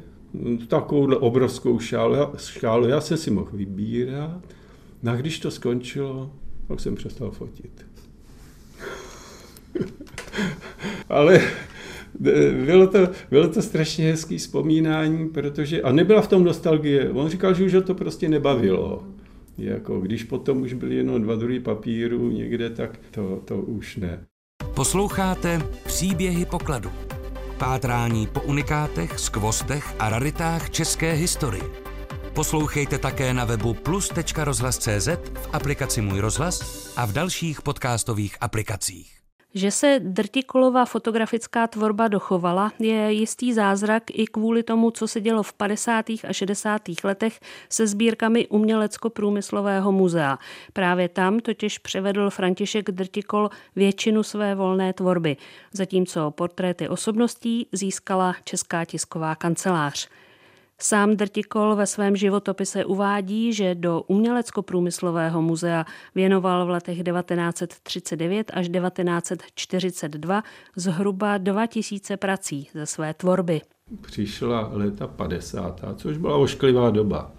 takovouhle 0.68 1.16
obrovskou 1.16 1.78
šálu. 1.78 2.88
Já 2.88 3.00
jsem 3.00 3.16
si 3.16 3.30
mohl 3.30 3.50
vybírat, 3.52 4.40
no 5.04 5.12
a 5.12 5.16
když 5.16 5.38
to 5.38 5.50
skončilo, 5.50 6.32
tak 6.68 6.80
jsem 6.80 6.94
přestal 6.94 7.30
fotit. 7.30 7.86
Ale 11.08 11.40
bylo 12.66 12.86
to, 12.86 12.98
bylo 13.30 13.48
to 13.48 13.62
strašně 13.62 14.10
hezký 14.10 14.38
vzpomínání, 14.38 15.28
protože, 15.28 15.82
a 15.82 15.92
nebyla 15.92 16.22
v 16.22 16.28
tom 16.28 16.44
nostalgie, 16.44 17.10
on 17.10 17.28
říkal, 17.28 17.54
že 17.54 17.64
už 17.64 17.74
ho 17.74 17.82
to 17.82 17.94
prostě 17.94 18.28
nebavilo. 18.28 19.04
Jako, 19.58 20.00
když 20.00 20.24
potom 20.24 20.62
už 20.62 20.72
byly 20.72 20.94
jenom 20.94 21.22
dva 21.22 21.34
druhy 21.34 21.60
papíru 21.60 22.30
někde, 22.30 22.70
tak 22.70 23.00
to, 23.10 23.42
to 23.44 23.56
už 23.56 23.96
ne. 23.96 24.24
Posloucháte 24.74 25.62
příběhy 25.86 26.44
pokladu. 26.44 26.90
Pátrání 27.58 28.26
po 28.26 28.40
unikátech, 28.40 29.18
skvostech 29.18 29.94
a 29.98 30.08
raritách 30.08 30.70
české 30.70 31.12
historie. 31.12 31.83
Poslouchejte 32.34 32.98
také 32.98 33.34
na 33.34 33.44
webu 33.44 33.74
plus.rozhlas.cz, 33.74 35.08
v 35.34 35.48
aplikaci 35.52 36.00
Můj 36.00 36.20
rozhlas 36.20 36.60
a 36.96 37.06
v 37.06 37.12
dalších 37.12 37.62
podcastových 37.62 38.36
aplikacích. 38.40 39.18
Že 39.54 39.70
se 39.70 40.00
Drtikolová 40.02 40.84
fotografická 40.84 41.66
tvorba 41.66 42.08
dochovala, 42.08 42.72
je 42.78 43.12
jistý 43.12 43.52
zázrak 43.52 44.02
i 44.12 44.26
kvůli 44.26 44.62
tomu, 44.62 44.90
co 44.90 45.08
se 45.08 45.20
dělo 45.20 45.42
v 45.42 45.52
50. 45.52 46.10
a 46.10 46.32
60. 46.32 46.82
letech 47.04 47.40
se 47.68 47.86
sbírkami 47.86 48.46
Umělecko-průmyslového 48.46 49.92
muzea. 49.92 50.38
Právě 50.72 51.08
tam 51.08 51.40
totiž 51.40 51.78
převedl 51.78 52.30
František 52.30 52.90
Drtikol 52.90 53.50
většinu 53.76 54.22
své 54.22 54.54
volné 54.54 54.92
tvorby, 54.92 55.36
zatímco 55.72 56.30
portréty 56.30 56.88
osobností 56.88 57.66
získala 57.72 58.34
Česká 58.44 58.84
tisková 58.84 59.34
kancelář. 59.34 60.08
Sám 60.86 61.16
Drtikol 61.16 61.76
ve 61.76 61.86
svém 61.86 62.16
životopise 62.16 62.84
uvádí, 62.84 63.52
že 63.52 63.74
do 63.74 64.02
Umělecko-průmyslového 64.06 65.42
muzea 65.42 65.84
věnoval 66.14 66.66
v 66.66 66.70
letech 66.70 67.02
1939 67.02 68.50
až 68.54 68.68
1942 68.68 70.42
zhruba 70.76 71.38
2000 71.38 72.16
prací 72.16 72.68
ze 72.74 72.86
své 72.86 73.14
tvorby. 73.14 73.60
Přišla 74.00 74.70
léta 74.72 75.06
50., 75.06 75.80
což 75.96 76.16
byla 76.16 76.36
ošklivá 76.36 76.90
doba. 76.90 77.32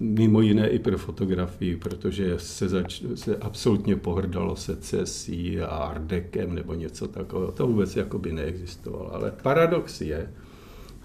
Mimo 0.00 0.40
jiné 0.40 0.68
i 0.68 0.78
pro 0.78 0.98
fotografii, 0.98 1.76
protože 1.76 2.38
se, 2.38 2.68
zač- 2.68 3.02
se 3.14 3.36
absolutně 3.36 3.96
pohrdalo 3.96 4.56
se 4.56 4.76
cesí 4.76 5.60
a 5.60 5.66
ardekem 5.66 6.54
nebo 6.54 6.74
něco 6.74 7.08
takového. 7.08 7.52
To 7.52 7.66
vůbec 7.66 7.96
jakoby 7.96 8.32
neexistovalo. 8.32 9.14
Ale 9.14 9.32
paradox 9.42 10.00
je, 10.00 10.32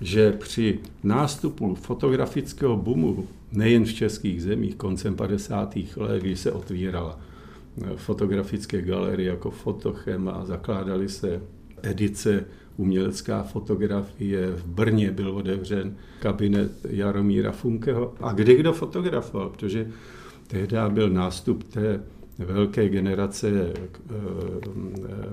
že 0.01 0.31
při 0.31 0.79
nástupu 1.03 1.75
fotografického 1.75 2.77
boomu 2.77 3.27
nejen 3.51 3.85
v 3.85 3.93
českých 3.93 4.43
zemích 4.43 4.75
koncem 4.75 5.15
50. 5.15 5.75
let, 5.95 6.21
kdy 6.21 6.35
se 6.35 6.51
otvírala 6.51 7.19
eh, 7.81 7.85
fotografické 7.95 8.81
galerie 8.81 9.29
jako 9.29 9.51
Fotochem 9.51 10.29
a 10.29 10.45
zakládaly 10.45 11.09
se 11.09 11.41
edice 11.81 12.45
umělecká 12.77 13.43
fotografie. 13.43 14.51
V 14.51 14.65
Brně 14.65 15.11
byl 15.11 15.31
otevřen 15.31 15.95
kabinet 16.19 16.71
Jaromíra 16.89 17.51
Funkeho. 17.51 18.13
A 18.19 18.33
kde 18.33 18.55
kdo 18.55 18.73
fotografoval? 18.73 19.49
Protože 19.49 19.87
tehdy 20.47 20.77
byl 20.89 21.09
nástup 21.09 21.63
té 21.63 22.03
velké 22.45 22.89
generace 22.89 23.49
eh, 23.49 23.73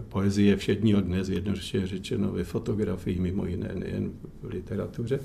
poezie 0.09 0.57
všedního 0.57 1.01
dne, 1.01 1.23
jednoduše 1.29 1.87
řečeno 1.87 2.33
ve 2.33 2.45
fotografii, 2.45 3.21
mimo 3.21 3.47
jiné 3.47 3.71
nejen 3.75 4.11
v 4.43 4.49
literatuře, 4.49 5.21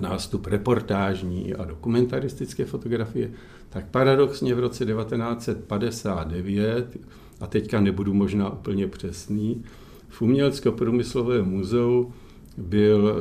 nástup 0.00 0.46
reportážní 0.46 1.54
a 1.54 1.64
dokumentaristické 1.64 2.64
fotografie, 2.64 3.30
tak 3.68 3.90
paradoxně 3.90 4.54
v 4.54 4.58
roce 4.58 4.86
1959, 4.86 6.96
a 7.40 7.46
teďka 7.46 7.80
nebudu 7.80 8.14
možná 8.14 8.52
úplně 8.52 8.86
přesný, 8.86 9.64
v 10.08 10.22
Umělecko-průmyslovém 10.22 11.44
muzeu 11.44 12.12
byl 12.58 13.08
eh, 13.08 13.14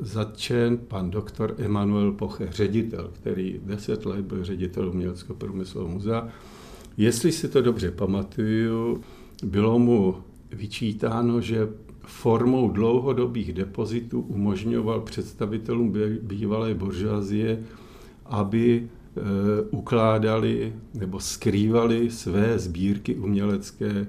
zatčen 0.00 0.78
pan 0.78 1.10
doktor 1.10 1.54
Emanuel 1.58 2.12
Poche, 2.12 2.48
ředitel, 2.50 3.10
který 3.12 3.60
deset 3.64 4.06
let 4.06 4.24
byl 4.24 4.44
ředitel 4.44 4.88
Uměleckého 4.88 5.34
průmyslového 5.34 5.94
muzea. 5.94 6.28
Jestli 6.96 7.32
si 7.32 7.48
to 7.48 7.62
dobře 7.62 7.90
pamatuju, 7.90 9.00
bylo 9.44 9.78
mu 9.78 10.16
vyčítáno, 10.52 11.40
že 11.40 11.68
formou 12.00 12.70
dlouhodobých 12.70 13.52
depozitů 13.52 14.20
umožňoval 14.20 15.00
představitelům 15.00 15.94
bývalé 16.22 16.74
buržoazie, 16.74 17.58
aby 18.26 18.82
e, 18.82 19.20
ukládali 19.70 20.72
nebo 20.94 21.20
skrývali 21.20 22.10
své 22.10 22.58
sbírky 22.58 23.14
umělecké 23.14 24.06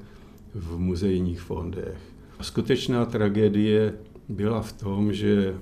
v 0.56 0.78
muzejních 0.78 1.42
fondech. 1.42 1.98
Skutečná 2.42 3.06
tragédie 3.06 3.94
byla 4.30 4.62
v 4.62 4.74
tom, 4.74 5.13
že 5.13 5.56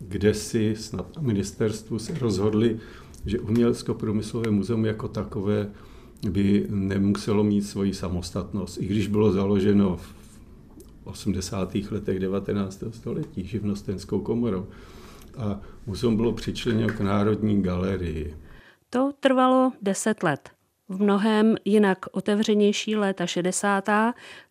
kde 0.00 0.34
si 0.34 0.76
snad 0.76 1.16
na 1.16 1.22
ministerstvu 1.22 1.98
se 1.98 2.18
rozhodli, 2.18 2.80
že 3.26 3.40
umělecko-průmyslové 3.40 4.50
muzeum 4.50 4.84
jako 4.84 5.08
takové 5.08 5.70
by 6.30 6.66
nemuselo 6.70 7.44
mít 7.44 7.62
svoji 7.62 7.94
samostatnost, 7.94 8.78
i 8.82 8.86
když 8.86 9.06
bylo 9.06 9.32
založeno 9.32 9.96
v 9.96 10.14
80. 11.04 11.74
letech 11.90 12.18
19. 12.18 12.84
století 12.90 13.44
živnostenskou 13.44 14.20
komorou. 14.20 14.66
A 15.38 15.60
muzeum 15.86 16.16
bylo 16.16 16.32
přičleněno 16.32 16.88
k 16.88 17.00
Národní 17.00 17.62
galerii. 17.62 18.36
To 18.90 19.12
trvalo 19.20 19.72
deset 19.82 20.22
let. 20.22 20.50
V 20.88 21.02
mnohem 21.02 21.56
jinak 21.64 21.98
otevřenější 22.12 22.96
léta 22.96 23.26
60. 23.26 23.88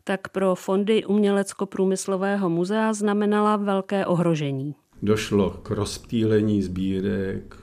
tak 0.03 0.27
pro 0.27 0.55
fondy 0.55 1.05
Umělecko-průmyslového 1.05 2.49
muzea 2.49 2.93
znamenala 2.93 3.57
velké 3.57 4.05
ohrožení 4.05 4.75
došlo 5.03 5.49
k 5.63 5.71
rozptýlení 5.71 6.61
sbírek 6.61 7.57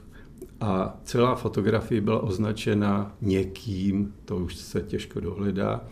a 0.60 1.00
celá 1.04 1.34
fotografie 1.34 2.00
byla 2.00 2.20
označena 2.20 3.16
někým, 3.20 4.14
to 4.24 4.36
už 4.36 4.56
se 4.56 4.80
těžko 4.82 5.20
dohledá, 5.20 5.84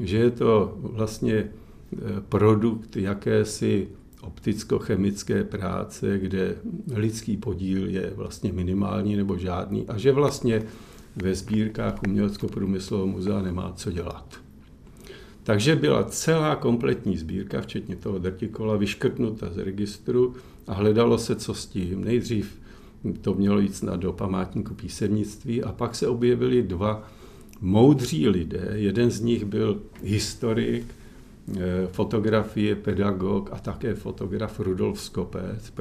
že 0.00 0.16
je 0.16 0.30
to 0.30 0.78
vlastně 0.82 1.34
e, 1.34 1.50
produkt 2.28 2.96
jakési 2.96 3.88
opticko-chemické 4.20 5.44
práce, 5.44 6.18
kde 6.18 6.56
lidský 6.94 7.36
podíl 7.36 7.88
je 7.88 8.12
vlastně 8.16 8.52
minimální 8.52 9.16
nebo 9.16 9.38
žádný 9.38 9.88
a 9.88 9.98
že 9.98 10.12
vlastně 10.12 10.62
ve 11.16 11.34
sbírkách 11.34 12.02
Umělecko-průmyslového 12.06 13.06
muzea 13.06 13.42
nemá 13.42 13.72
co 13.76 13.90
dělat. 13.90 14.41
Takže 15.44 15.76
byla 15.76 16.04
celá 16.04 16.56
kompletní 16.56 17.16
sbírka, 17.16 17.60
včetně 17.60 17.96
toho 17.96 18.18
drtikola, 18.18 18.76
vyškrtnuta 18.76 19.50
z 19.50 19.58
registru 19.58 20.34
a 20.66 20.74
hledalo 20.74 21.18
se, 21.18 21.36
co 21.36 21.54
s 21.54 21.66
tím. 21.66 22.04
Nejdřív 22.04 22.60
to 23.20 23.34
mělo 23.34 23.58
jít 23.58 23.74
snad 23.74 24.00
do 24.00 24.12
památníku 24.12 24.74
písemnictví 24.74 25.62
a 25.62 25.72
pak 25.72 25.94
se 25.94 26.08
objevili 26.08 26.62
dva 26.62 27.08
moudří 27.60 28.28
lidé. 28.28 28.68
Jeden 28.74 29.10
z 29.10 29.20
nich 29.20 29.44
byl 29.44 29.82
historik, 30.02 30.84
eh, 31.56 31.86
fotografie, 31.86 32.76
pedagog 32.76 33.50
a 33.52 33.58
také 33.58 33.94
fotograf 33.94 34.60
Rudolf 34.60 35.00
Skopec. 35.00 35.72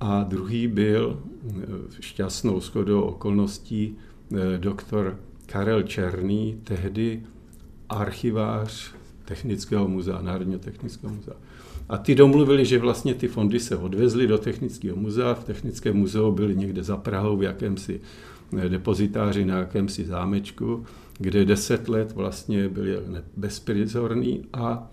A 0.00 0.22
druhý 0.22 0.66
byl 0.66 1.22
eh, 1.22 1.62
šťastnou 2.00 2.60
shodou 2.60 3.00
okolností 3.00 3.96
eh, 3.96 4.58
doktor 4.58 5.18
Karel 5.46 5.82
Černý, 5.82 6.60
tehdy 6.64 7.22
archivář 7.90 8.94
Technického 9.24 9.88
muzea, 9.88 10.22
Národního 10.22 10.58
technického 10.58 11.14
muzea. 11.14 11.34
A 11.88 11.98
ty 11.98 12.14
domluvili, 12.14 12.64
že 12.64 12.78
vlastně 12.78 13.14
ty 13.14 13.28
fondy 13.28 13.60
se 13.60 13.76
odvezly 13.76 14.26
do 14.26 14.38
Technického 14.38 14.96
muzea. 14.96 15.34
V 15.34 15.44
Technickém 15.44 15.96
muzeu 15.96 16.32
byly 16.32 16.56
někde 16.56 16.82
za 16.82 16.96
Prahou 16.96 17.36
v 17.36 17.42
jakémsi 17.42 18.00
eh, 18.58 18.68
depozitáři 18.68 19.44
na 19.44 19.58
jakémsi 19.58 20.04
zámečku, 20.04 20.84
kde 21.18 21.44
deset 21.44 21.88
let 21.88 22.12
vlastně 22.12 22.68
byli 22.68 22.96
bezprizorní 23.36 24.44
a 24.52 24.90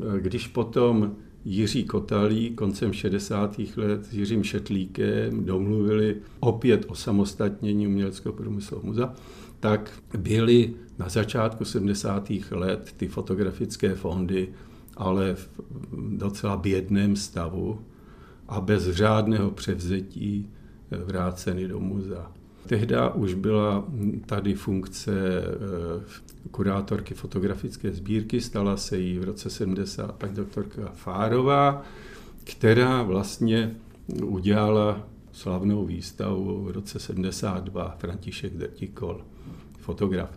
eh, 0.00 0.20
když 0.20 0.46
potom 0.46 1.16
Jiří 1.44 1.84
Kotalí 1.84 2.50
koncem 2.50 2.92
60. 2.92 3.60
let 3.76 4.06
s 4.06 4.14
Jiřím 4.14 4.44
Šetlíkem 4.44 5.44
domluvili 5.44 6.16
opět 6.40 6.84
o 6.88 6.94
samostatnění 6.94 7.86
uměleckého 7.86 8.32
průmyslového 8.32 8.86
muzea, 8.86 9.14
tak 9.60 9.90
byly 10.18 10.74
na 10.98 11.08
začátku 11.08 11.64
70. 11.64 12.30
let 12.50 12.94
ty 12.96 13.08
fotografické 13.08 13.94
fondy 13.94 14.48
ale 15.00 15.34
v 15.34 15.48
docela 16.16 16.56
bědném 16.56 17.16
stavu 17.16 17.80
a 18.48 18.60
bez 18.60 18.90
řádného 18.90 19.50
převzetí 19.50 20.48
vráceny 21.04 21.68
do 21.68 21.80
muzea. 21.80 22.32
Tehdy 22.66 22.94
už 23.14 23.34
byla 23.34 23.84
tady 24.26 24.54
funkce 24.54 25.12
eh, 25.12 26.48
kurátorky 26.50 27.14
fotografické 27.14 27.92
sbírky, 27.92 28.40
stala 28.40 28.76
se 28.76 28.98
jí 28.98 29.18
v 29.18 29.24
roce 29.24 29.50
70 29.50 30.12
paní 30.12 30.34
doktorka 30.34 30.92
Fárová, 30.94 31.82
která 32.44 33.02
vlastně 33.02 33.76
udělala 34.24 35.06
slavnou 35.32 35.86
výstavu 35.86 36.64
v 36.64 36.70
roce 36.70 36.98
72 36.98 37.96
František 37.98 38.56
Drtikol, 38.56 39.24
fotograf. 39.80 40.30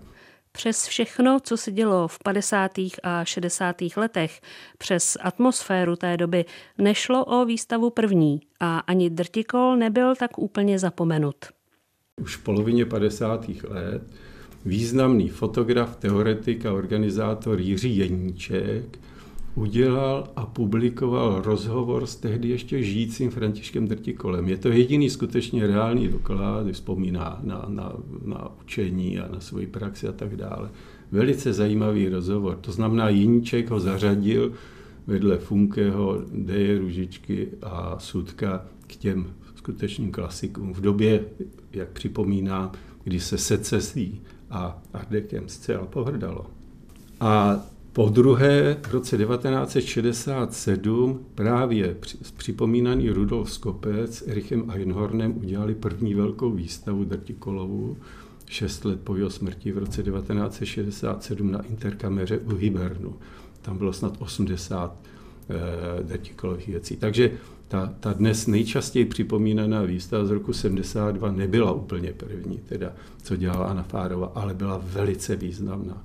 Přes 0.52 0.86
všechno, 0.86 1.40
co 1.40 1.58
se 1.58 1.72
dělo 1.72 2.08
v 2.08 2.20
50. 2.24 2.72
a 3.04 3.26
60. 3.26 3.76
letech, 3.98 4.42
přes 4.78 5.18
atmosféru 5.22 5.96
té 5.96 6.18
doby, 6.18 6.46
nešlo 6.78 7.26
o 7.26 7.46
výstavu 7.46 7.90
první 7.90 8.42
a 8.60 8.80
ani 8.80 9.10
Drtikol 9.10 9.76
nebyl 9.76 10.16
tak 10.16 10.40
úplně 10.40 10.80
zapomenut. 10.80 11.36
Už 12.22 12.36
v 12.36 12.44
polovině 12.44 12.86
50. 12.86 13.46
let 13.64 14.04
významný 14.66 15.30
fotograf, 15.30 15.96
teoretik 15.96 16.66
a 16.66 16.74
organizátor 16.74 17.60
Jiří 17.60 17.98
Jeníček 17.98 19.00
udělal 19.56 20.28
a 20.36 20.46
publikoval 20.46 21.42
rozhovor 21.42 22.06
s 22.06 22.16
tehdy 22.16 22.50
ještě 22.50 22.84
žijícím 22.84 23.32
Františkem 23.32 23.88
Drtikolem. 23.88 24.48
Je 24.48 24.58
to 24.58 24.70
jediný 24.70 25.10
skutečně 25.10 25.68
reálný 25.68 26.08
doklad, 26.08 26.68
vzpomíná 26.72 27.40
na, 27.44 27.66
na, 27.68 27.94
na 28.26 28.52
učení 28.62 29.20
a 29.20 29.28
na 29.28 29.40
svoji 29.40 29.68
praxi 29.68 30.08
a 30.08 30.12
tak 30.12 30.36
dále. 30.36 30.70
Velice 31.12 31.54
zajímavý 31.54 32.10
rozhovor. 32.10 32.58
To 32.62 32.72
znamená, 32.72 33.10
Jiníček 33.10 33.70
ho 33.70 33.80
zařadil 33.80 34.52
vedle 35.08 35.38
Funkeho, 35.38 36.22
Deje 36.34 36.80
Ružičky 36.80 37.48
a 37.62 38.00
Sudka 38.00 38.66
k 38.88 38.96
těm 38.96 39.34
skutečným 39.56 40.12
klasikům. 40.12 40.74
V 40.74 40.82
době, 40.82 41.26
jak 41.72 41.90
připomíná, 41.90 42.72
kdy 43.04 43.20
se 43.20 43.38
secesí 43.38 44.22
a 44.50 44.82
Ardekem 44.94 45.50
zcela 45.50 45.86
pohrdalo. 45.86 46.46
A 47.20 47.62
po 47.94 48.10
druhé, 48.10 48.78
v 48.88 48.94
roce 48.94 49.18
1967 49.18 51.26
právě 51.36 51.96
připomínaný 52.38 53.10
Rudolf 53.10 53.52
Skopec 53.52 54.16
s 54.16 54.28
Erichem 54.28 54.70
Einhornem 54.70 55.38
udělali 55.38 55.76
první 55.76 56.14
velkou 56.14 56.52
výstavu 56.52 57.04
Drtikolovu 57.04 57.98
šest 58.50 58.86
let 58.86 59.00
po 59.04 59.16
jeho 59.16 59.30
smrti 59.30 59.72
v 59.72 59.78
roce 59.78 60.04
1967 60.04 61.52
na 61.52 61.62
interkameře 61.62 62.38
u 62.38 62.56
Hibernu. 62.56 63.16
Tam 63.62 63.78
bylo 63.78 63.94
snad 63.94 64.16
80 64.20 64.96
eh, 65.50 66.04
Drtikolových 66.04 66.68
věcí. 66.68 66.98
Takže 66.98 67.32
ta, 67.68 67.94
ta 68.00 68.14
dnes 68.14 68.48
nejčastěji 68.48 69.06
připomínaná 69.06 69.82
výstava 69.82 70.26
z 70.26 70.32
roku 70.32 70.54
72 70.54 71.32
nebyla 71.32 71.72
úplně 71.72 72.14
první, 72.14 72.58
teda 72.58 72.94
co 73.24 73.36
dělala 73.36 73.66
Anna 73.66 73.84
Fárova, 73.84 74.32
ale 74.36 74.54
byla 74.54 74.82
velice 74.84 75.36
významná 75.36 76.04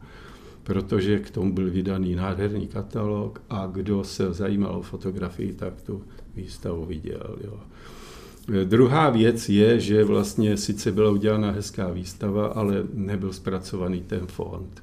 protože 0.69 1.19
k 1.19 1.31
tomu 1.31 1.53
byl 1.53 1.71
vydaný 1.71 2.15
nádherný 2.15 2.67
katalog 2.67 3.43
a 3.51 3.67
kdo 3.67 4.05
se 4.05 4.33
zajímal 4.33 4.77
o 4.77 4.83
fotografii, 4.83 5.53
tak 5.53 5.83
tu 5.83 6.03
výstavu 6.37 6.85
viděl. 6.85 7.37
Jo. 7.45 7.61
Druhá 8.65 9.11
věc 9.11 9.49
je, 9.49 9.81
že 9.81 10.05
vlastně 10.05 10.57
sice 10.57 10.93
byla 10.93 11.11
udělána 11.11 11.51
hezká 11.51 11.89
výstava, 11.89 12.47
ale 12.47 12.85
nebyl 12.93 13.33
zpracovaný 13.33 14.01
ten 14.01 14.27
fond. 14.27 14.83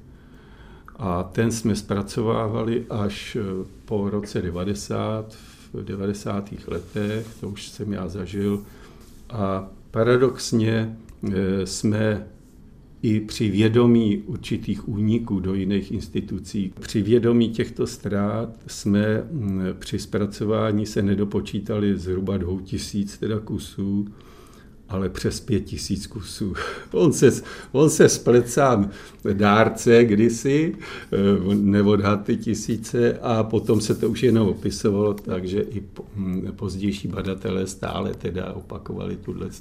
A 0.95 1.23
ten 1.23 1.51
jsme 1.51 1.75
zpracovávali 1.75 2.85
až 2.89 3.35
eh, 3.35 3.65
po 3.85 4.09
roce 4.09 4.41
90, 4.41 5.33
v 5.73 5.83
90. 5.83 6.49
letech, 6.67 7.27
to 7.39 7.49
už 7.49 7.67
jsem 7.67 7.93
já 7.93 8.07
zažil. 8.07 8.63
A 9.29 9.67
paradoxně 9.91 10.97
eh, 11.31 11.65
jsme 11.65 12.27
i 13.05 13.19
při 13.19 13.49
vědomí 13.49 14.17
určitých 14.17 14.89
úniků 14.89 15.39
do 15.39 15.53
jiných 15.53 15.91
institucí. 15.91 16.73
Při 16.79 17.01
vědomí 17.01 17.49
těchto 17.49 17.87
ztrát 17.87 18.49
jsme 18.67 19.23
mm, 19.31 19.61
při 19.79 19.99
zpracování 19.99 20.85
se 20.85 21.01
nedopočítali 21.01 21.97
zhruba 21.97 22.37
dvou 22.37 22.59
tisíc 22.59 23.17
teda 23.17 23.39
kusů, 23.39 24.07
ale 24.89 25.09
přes 25.09 25.39
pět 25.39 25.59
tisíc 25.59 26.07
kusů. 26.07 26.53
On 26.91 27.13
se, 27.13 27.31
on 27.71 27.89
se 27.89 28.09
splet 28.09 28.49
sám 28.49 28.89
dárce 29.33 30.03
kdysi, 30.03 30.75
eh, 31.11 31.55
neodhad 31.55 32.23
ty 32.23 32.37
tisíce 32.37 33.19
a 33.21 33.43
potom 33.43 33.81
se 33.81 33.95
to 33.95 34.09
už 34.09 34.23
jenom 34.23 34.47
opisovalo, 34.47 35.13
takže 35.13 35.61
i 35.61 35.83
mm, 36.15 36.51
pozdější 36.55 37.07
badatelé 37.07 37.67
stále 37.67 38.13
teda 38.13 38.53
opakovali 38.53 39.15
tuhle 39.15 39.51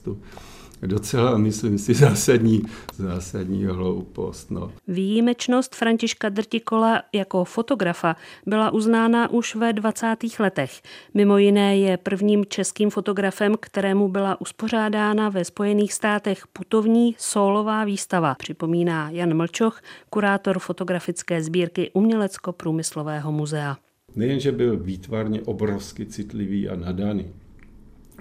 docela, 0.86 1.38
myslím 1.38 1.78
si, 1.78 1.94
zásadní, 2.04 2.62
zásadní 2.96 3.64
hloupost. 3.64 4.50
No. 4.50 4.72
Výjimečnost 4.88 5.74
Františka 5.74 6.28
Drtikola 6.28 7.02
jako 7.12 7.44
fotografa 7.44 8.16
byla 8.46 8.70
uznána 8.70 9.30
už 9.30 9.54
ve 9.54 9.72
20. 9.72 10.16
letech. 10.38 10.82
Mimo 11.14 11.38
jiné 11.38 11.76
je 11.78 11.96
prvním 11.96 12.44
českým 12.48 12.90
fotografem, 12.90 13.54
kterému 13.60 14.08
byla 14.08 14.40
uspořádána 14.40 15.28
ve 15.28 15.44
Spojených 15.44 15.92
státech 15.92 16.46
putovní 16.52 17.14
solová 17.18 17.84
výstava, 17.84 18.34
připomíná 18.34 19.10
Jan 19.10 19.36
Mlčoch, 19.36 19.82
kurátor 20.10 20.58
fotografické 20.58 21.42
sbírky 21.42 21.90
Umělecko-průmyslového 21.94 23.32
muzea. 23.32 23.76
Nejenže 24.16 24.52
byl 24.52 24.76
výtvarně 24.76 25.42
obrovsky 25.42 26.06
citlivý 26.06 26.68
a 26.68 26.76
nadaný, 26.76 27.26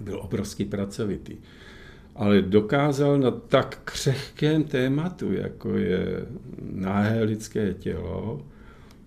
byl 0.02 0.20
obrovsky 0.22 0.66
pracovitý 0.66 1.38
ale 2.16 2.42
dokázal 2.42 3.20
na 3.20 3.32
tak 3.32 3.82
křehkém 3.86 4.64
tématu, 4.64 5.34
jako 5.34 5.78
je 5.78 6.26
náhé 6.74 7.24
lidské 7.24 7.74
tělo, 7.74 8.46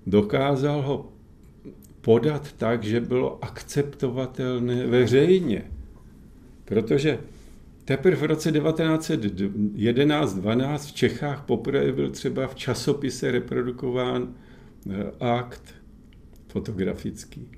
dokázal 0.07 0.83
ho 0.83 1.13
podat 2.01 2.53
tak, 2.53 2.85
že 2.85 3.01
bylo 3.01 3.45
akceptovatelné 3.45 4.87
veřejně. 4.87 5.63
Protože 6.65 7.19
teprve 7.85 8.17
v 8.17 8.23
roce 8.23 8.51
1911-12 8.51 10.79
v 10.79 10.93
Čechách 10.93 11.45
poprvé 11.45 11.93
byl 11.93 12.11
třeba 12.11 12.47
v 12.47 12.55
časopise 12.55 13.31
reprodukován 13.31 14.35
eh, 14.91 15.13
akt 15.21 15.75
fotografický. 16.49 17.49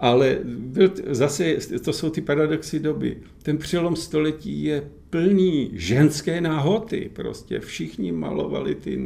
Ale 0.00 0.38
byl, 0.44 0.92
zase 1.06 1.56
to 1.84 1.92
jsou 1.92 2.10
ty 2.10 2.20
paradoxy 2.20 2.80
doby. 2.80 3.16
Ten 3.42 3.58
přelom 3.58 3.96
století 3.96 4.64
je 4.64 4.88
plný 5.10 5.70
ženské 5.72 6.40
náhoty. 6.40 7.10
Prostě 7.12 7.60
všichni 7.60 8.12
malovali 8.12 8.74
ty 8.74 8.98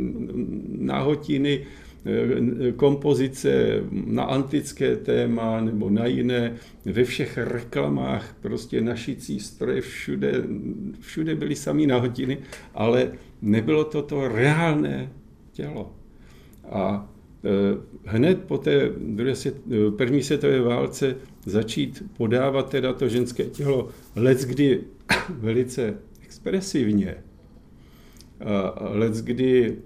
náhotiny, 0.69 1.67
eh, 2.05 2.73
kompozice 2.73 3.81
na 3.91 4.23
antické 4.23 4.97
téma 4.97 5.61
nebo 5.61 5.91
na 5.91 6.07
jiné, 6.07 6.57
ve 6.85 7.05
všech 7.05 7.39
reklamách 7.39 8.37
prostě 8.41 8.81
našicí 8.81 9.41
stroje, 9.41 9.81
všude, 9.81 10.33
všude 11.01 11.35
byly 11.35 11.57
samý 11.57 11.87
nahotiny, 11.87 12.39
ale 12.75 13.13
nebylo 13.43 13.85
to 13.85 14.03
to 14.03 14.29
reálné 14.29 15.13
tělo. 15.53 15.93
A 16.65 17.09
Eh, 17.45 17.77
hned 18.05 18.45
po 18.45 18.59
té 18.59 18.91
druhé 18.99 19.35
svět, 19.37 19.55
první 19.97 20.23
světové 20.23 20.61
válce 20.61 21.17
začít 21.47 22.03
podávat 22.17 22.71
teda 22.71 22.93
to 22.93 23.09
ženské 23.09 23.45
tělo 23.45 23.89
let 24.17 24.39
kdy 24.45 24.81
velice 25.29 25.95
expresivně, 26.25 27.17
a 28.45 28.89
let 28.93 29.13
kdy 29.13 29.77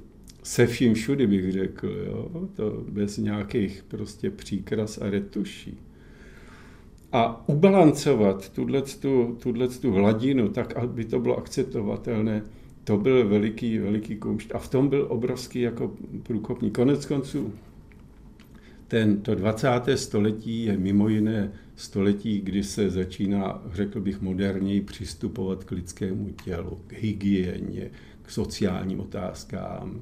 se 0.43 0.67
vším 0.67 0.95
všudy 0.95 1.27
bych 1.27 1.53
řekl, 1.53 1.89
jo? 2.07 2.49
to 2.55 2.85
bez 2.89 3.19
nějakých 3.19 3.85
prostě 3.89 4.31
příkras 4.31 4.99
a 4.99 5.11
retuší. 5.11 5.79
A 7.13 7.49
ubalancovat 7.49 8.49
tuhle 8.49 9.69
tu 9.81 9.93
hladinu 9.93 10.49
tak, 10.49 10.77
aby 10.77 11.05
to 11.05 11.21
bylo 11.21 11.39
akceptovatelné, 11.39 12.43
to 12.85 12.97
byl 12.97 13.29
veliký, 13.29 13.79
veliký 13.79 14.17
koušť. 14.17 14.51
A 14.55 14.59
v 14.59 14.69
tom 14.69 14.89
byl 14.89 15.07
obrovský 15.09 15.61
jako 15.61 15.93
průkopník. 16.23 16.75
Konec 16.75 17.07
konců, 17.07 17.53
ten, 18.89 19.21
to 19.21 19.35
20. 19.35 19.69
století 19.95 20.65
je 20.65 20.77
mimo 20.77 21.09
jiné 21.09 21.53
století, 21.77 22.41
kdy 22.41 22.63
se 22.63 22.91
začíná, 22.91 23.63
řekl 23.73 24.01
bych, 24.01 24.21
moderněji 24.21 24.81
přistupovat 24.81 25.65
k 25.65 25.71
lidskému 25.71 26.31
tělu, 26.45 26.79
k 26.87 26.93
hygieně, 26.93 27.91
k 28.23 28.31
sociálním 28.31 29.01
otázkám, 29.01 30.01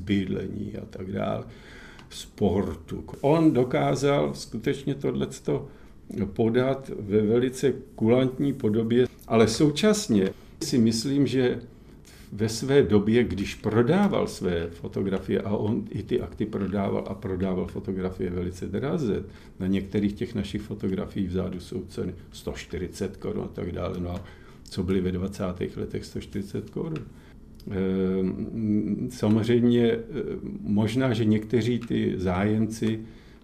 bydlení 0.00 0.76
a 0.76 0.84
tak 0.90 1.12
dále. 1.12 1.44
sportu. 2.10 3.04
On 3.20 3.52
dokázal 3.52 4.34
skutečně 4.34 4.94
tohleto 4.94 5.68
podat 6.24 6.90
ve 6.98 7.22
velice 7.22 7.72
kulantní 7.94 8.52
podobě, 8.52 9.06
ale 9.28 9.48
současně 9.48 10.28
si 10.62 10.78
myslím, 10.78 11.26
že 11.26 11.60
ve 12.32 12.48
své 12.48 12.82
době, 12.82 13.24
když 13.24 13.54
prodával 13.54 14.26
své 14.26 14.70
fotografie, 14.70 15.40
a 15.40 15.50
on 15.50 15.84
i 15.90 16.02
ty 16.02 16.20
akty 16.20 16.46
prodával 16.46 17.04
a 17.08 17.14
prodával 17.14 17.66
fotografie 17.66 18.30
velice 18.30 18.66
draze, 18.66 19.24
na 19.60 19.66
některých 19.66 20.12
těch 20.12 20.34
našich 20.34 20.62
fotografií 20.62 21.26
vzadu 21.26 21.60
jsou 21.60 21.84
ceny 21.88 22.14
140 22.32 23.16
korun 23.16 23.44
a 23.44 23.48
tak 23.48 23.72
dále, 23.72 24.00
no 24.00 24.10
a 24.10 24.24
co 24.64 24.82
byly 24.82 25.00
ve 25.00 25.12
20. 25.12 25.44
letech 25.76 26.04
140 26.04 26.70
korun. 26.70 26.94
Ehm, 27.70 29.08
samozřejmě 29.10 29.90
eh, 29.90 30.00
možná, 30.60 31.12
že 31.12 31.24
někteří 31.24 31.78
ty 31.78 32.14
zájemci 32.16 33.00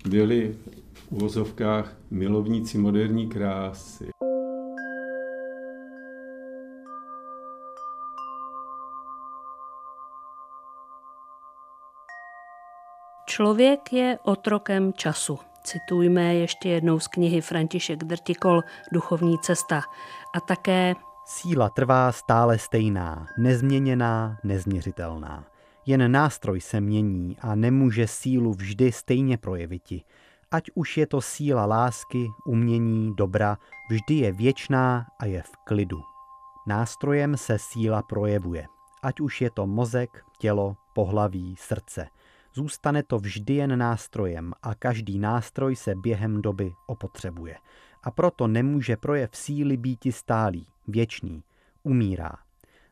byli 0.09 0.55
v 0.92 1.12
uvozovkách 1.12 1.96
milovníci 2.11 2.79
moderní 2.79 3.27
krásy. 3.27 4.07
Člověk 13.37 13.92
je 13.92 14.18
otrokem 14.22 14.92
času. 14.92 15.38
Citujme 15.62 16.35
ještě 16.35 16.68
jednou 16.68 17.01
z 17.01 17.09
knihy 17.09 17.40
František 17.40 18.05
Drtikol 18.05 18.62
Duchovní 18.92 19.38
cesta. 19.38 19.83
A 20.35 20.40
také 20.40 20.94
Síla 21.27 21.68
trvá 21.68 22.12
stále 22.12 22.59
stejná, 22.59 23.27
nezměněná, 23.38 24.38
nezměřitelná. 24.44 25.44
Jen 25.87 26.12
nástroj 26.12 26.61
se 26.61 26.81
mění 26.81 27.37
a 27.40 27.55
nemůže 27.55 28.07
sílu 28.07 28.55
vždy 28.55 28.92
stejně 28.92 29.38
projeviti. 29.38 30.03
Ať 30.51 30.70
už 30.75 30.96
je 30.96 31.07
to 31.07 31.20
síla 31.20 31.66
lásky, 31.66 32.27
umění, 32.46 33.14
dobra, 33.16 33.59
vždy 33.90 34.14
je 34.14 34.33
věčná 34.33 35.07
a 35.18 35.27
je 35.27 35.42
v 35.42 35.53
klidu. 35.64 36.01
Nástrojem 36.66 37.37
se 37.37 37.59
síla 37.59 38.03
projevuje. 38.03 38.66
Ať 39.03 39.20
už 39.20 39.40
je 39.40 39.51
to 39.51 39.66
mozek, 39.66 40.25
tělo, 40.38 40.77
pohlaví, 40.94 41.57
srdce. 41.59 42.09
Zůstane 42.57 43.03
to 43.03 43.19
vždy 43.19 43.55
jen 43.55 43.79
nástrojem 43.79 44.53
a 44.62 44.75
každý 44.75 45.19
nástroj 45.19 45.77
se 45.77 45.95
během 45.95 46.42
doby 46.42 46.73
opotřebuje. 46.87 47.57
A 48.03 48.11
proto 48.11 48.47
nemůže 48.47 48.97
projev 48.97 49.31
síly 49.37 49.77
býti 49.77 50.12
stálý, 50.12 50.66
věčný, 50.88 51.42
umírá. 51.83 52.33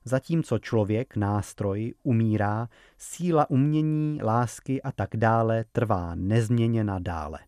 Zatímco 0.04 0.58
člověk, 0.58 1.16
nástroj, 1.16 1.94
umírá, 2.02 2.68
síla 2.98 3.50
umění, 3.50 4.22
lásky 4.22 4.82
a 4.82 4.92
tak 4.92 5.16
dále 5.16 5.64
trvá 5.72 6.14
nezměněna 6.14 6.98
dále. 6.98 7.38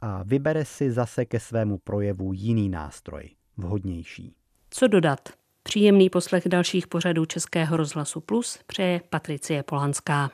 A 0.00 0.22
vybere 0.22 0.64
si 0.64 0.90
zase 0.90 1.24
ke 1.24 1.40
svému 1.40 1.78
projevu 1.78 2.32
jiný 2.32 2.68
nástroj, 2.68 3.30
vhodnější. 3.56 4.34
Co 4.70 4.86
dodat? 4.86 5.28
Příjemný 5.62 6.10
poslech 6.10 6.48
dalších 6.48 6.86
pořadů 6.86 7.24
Českého 7.24 7.76
rozhlasu 7.76 8.20
Plus 8.20 8.58
přeje 8.66 9.00
Patricie 9.10 9.62
Polanská. 9.62 10.30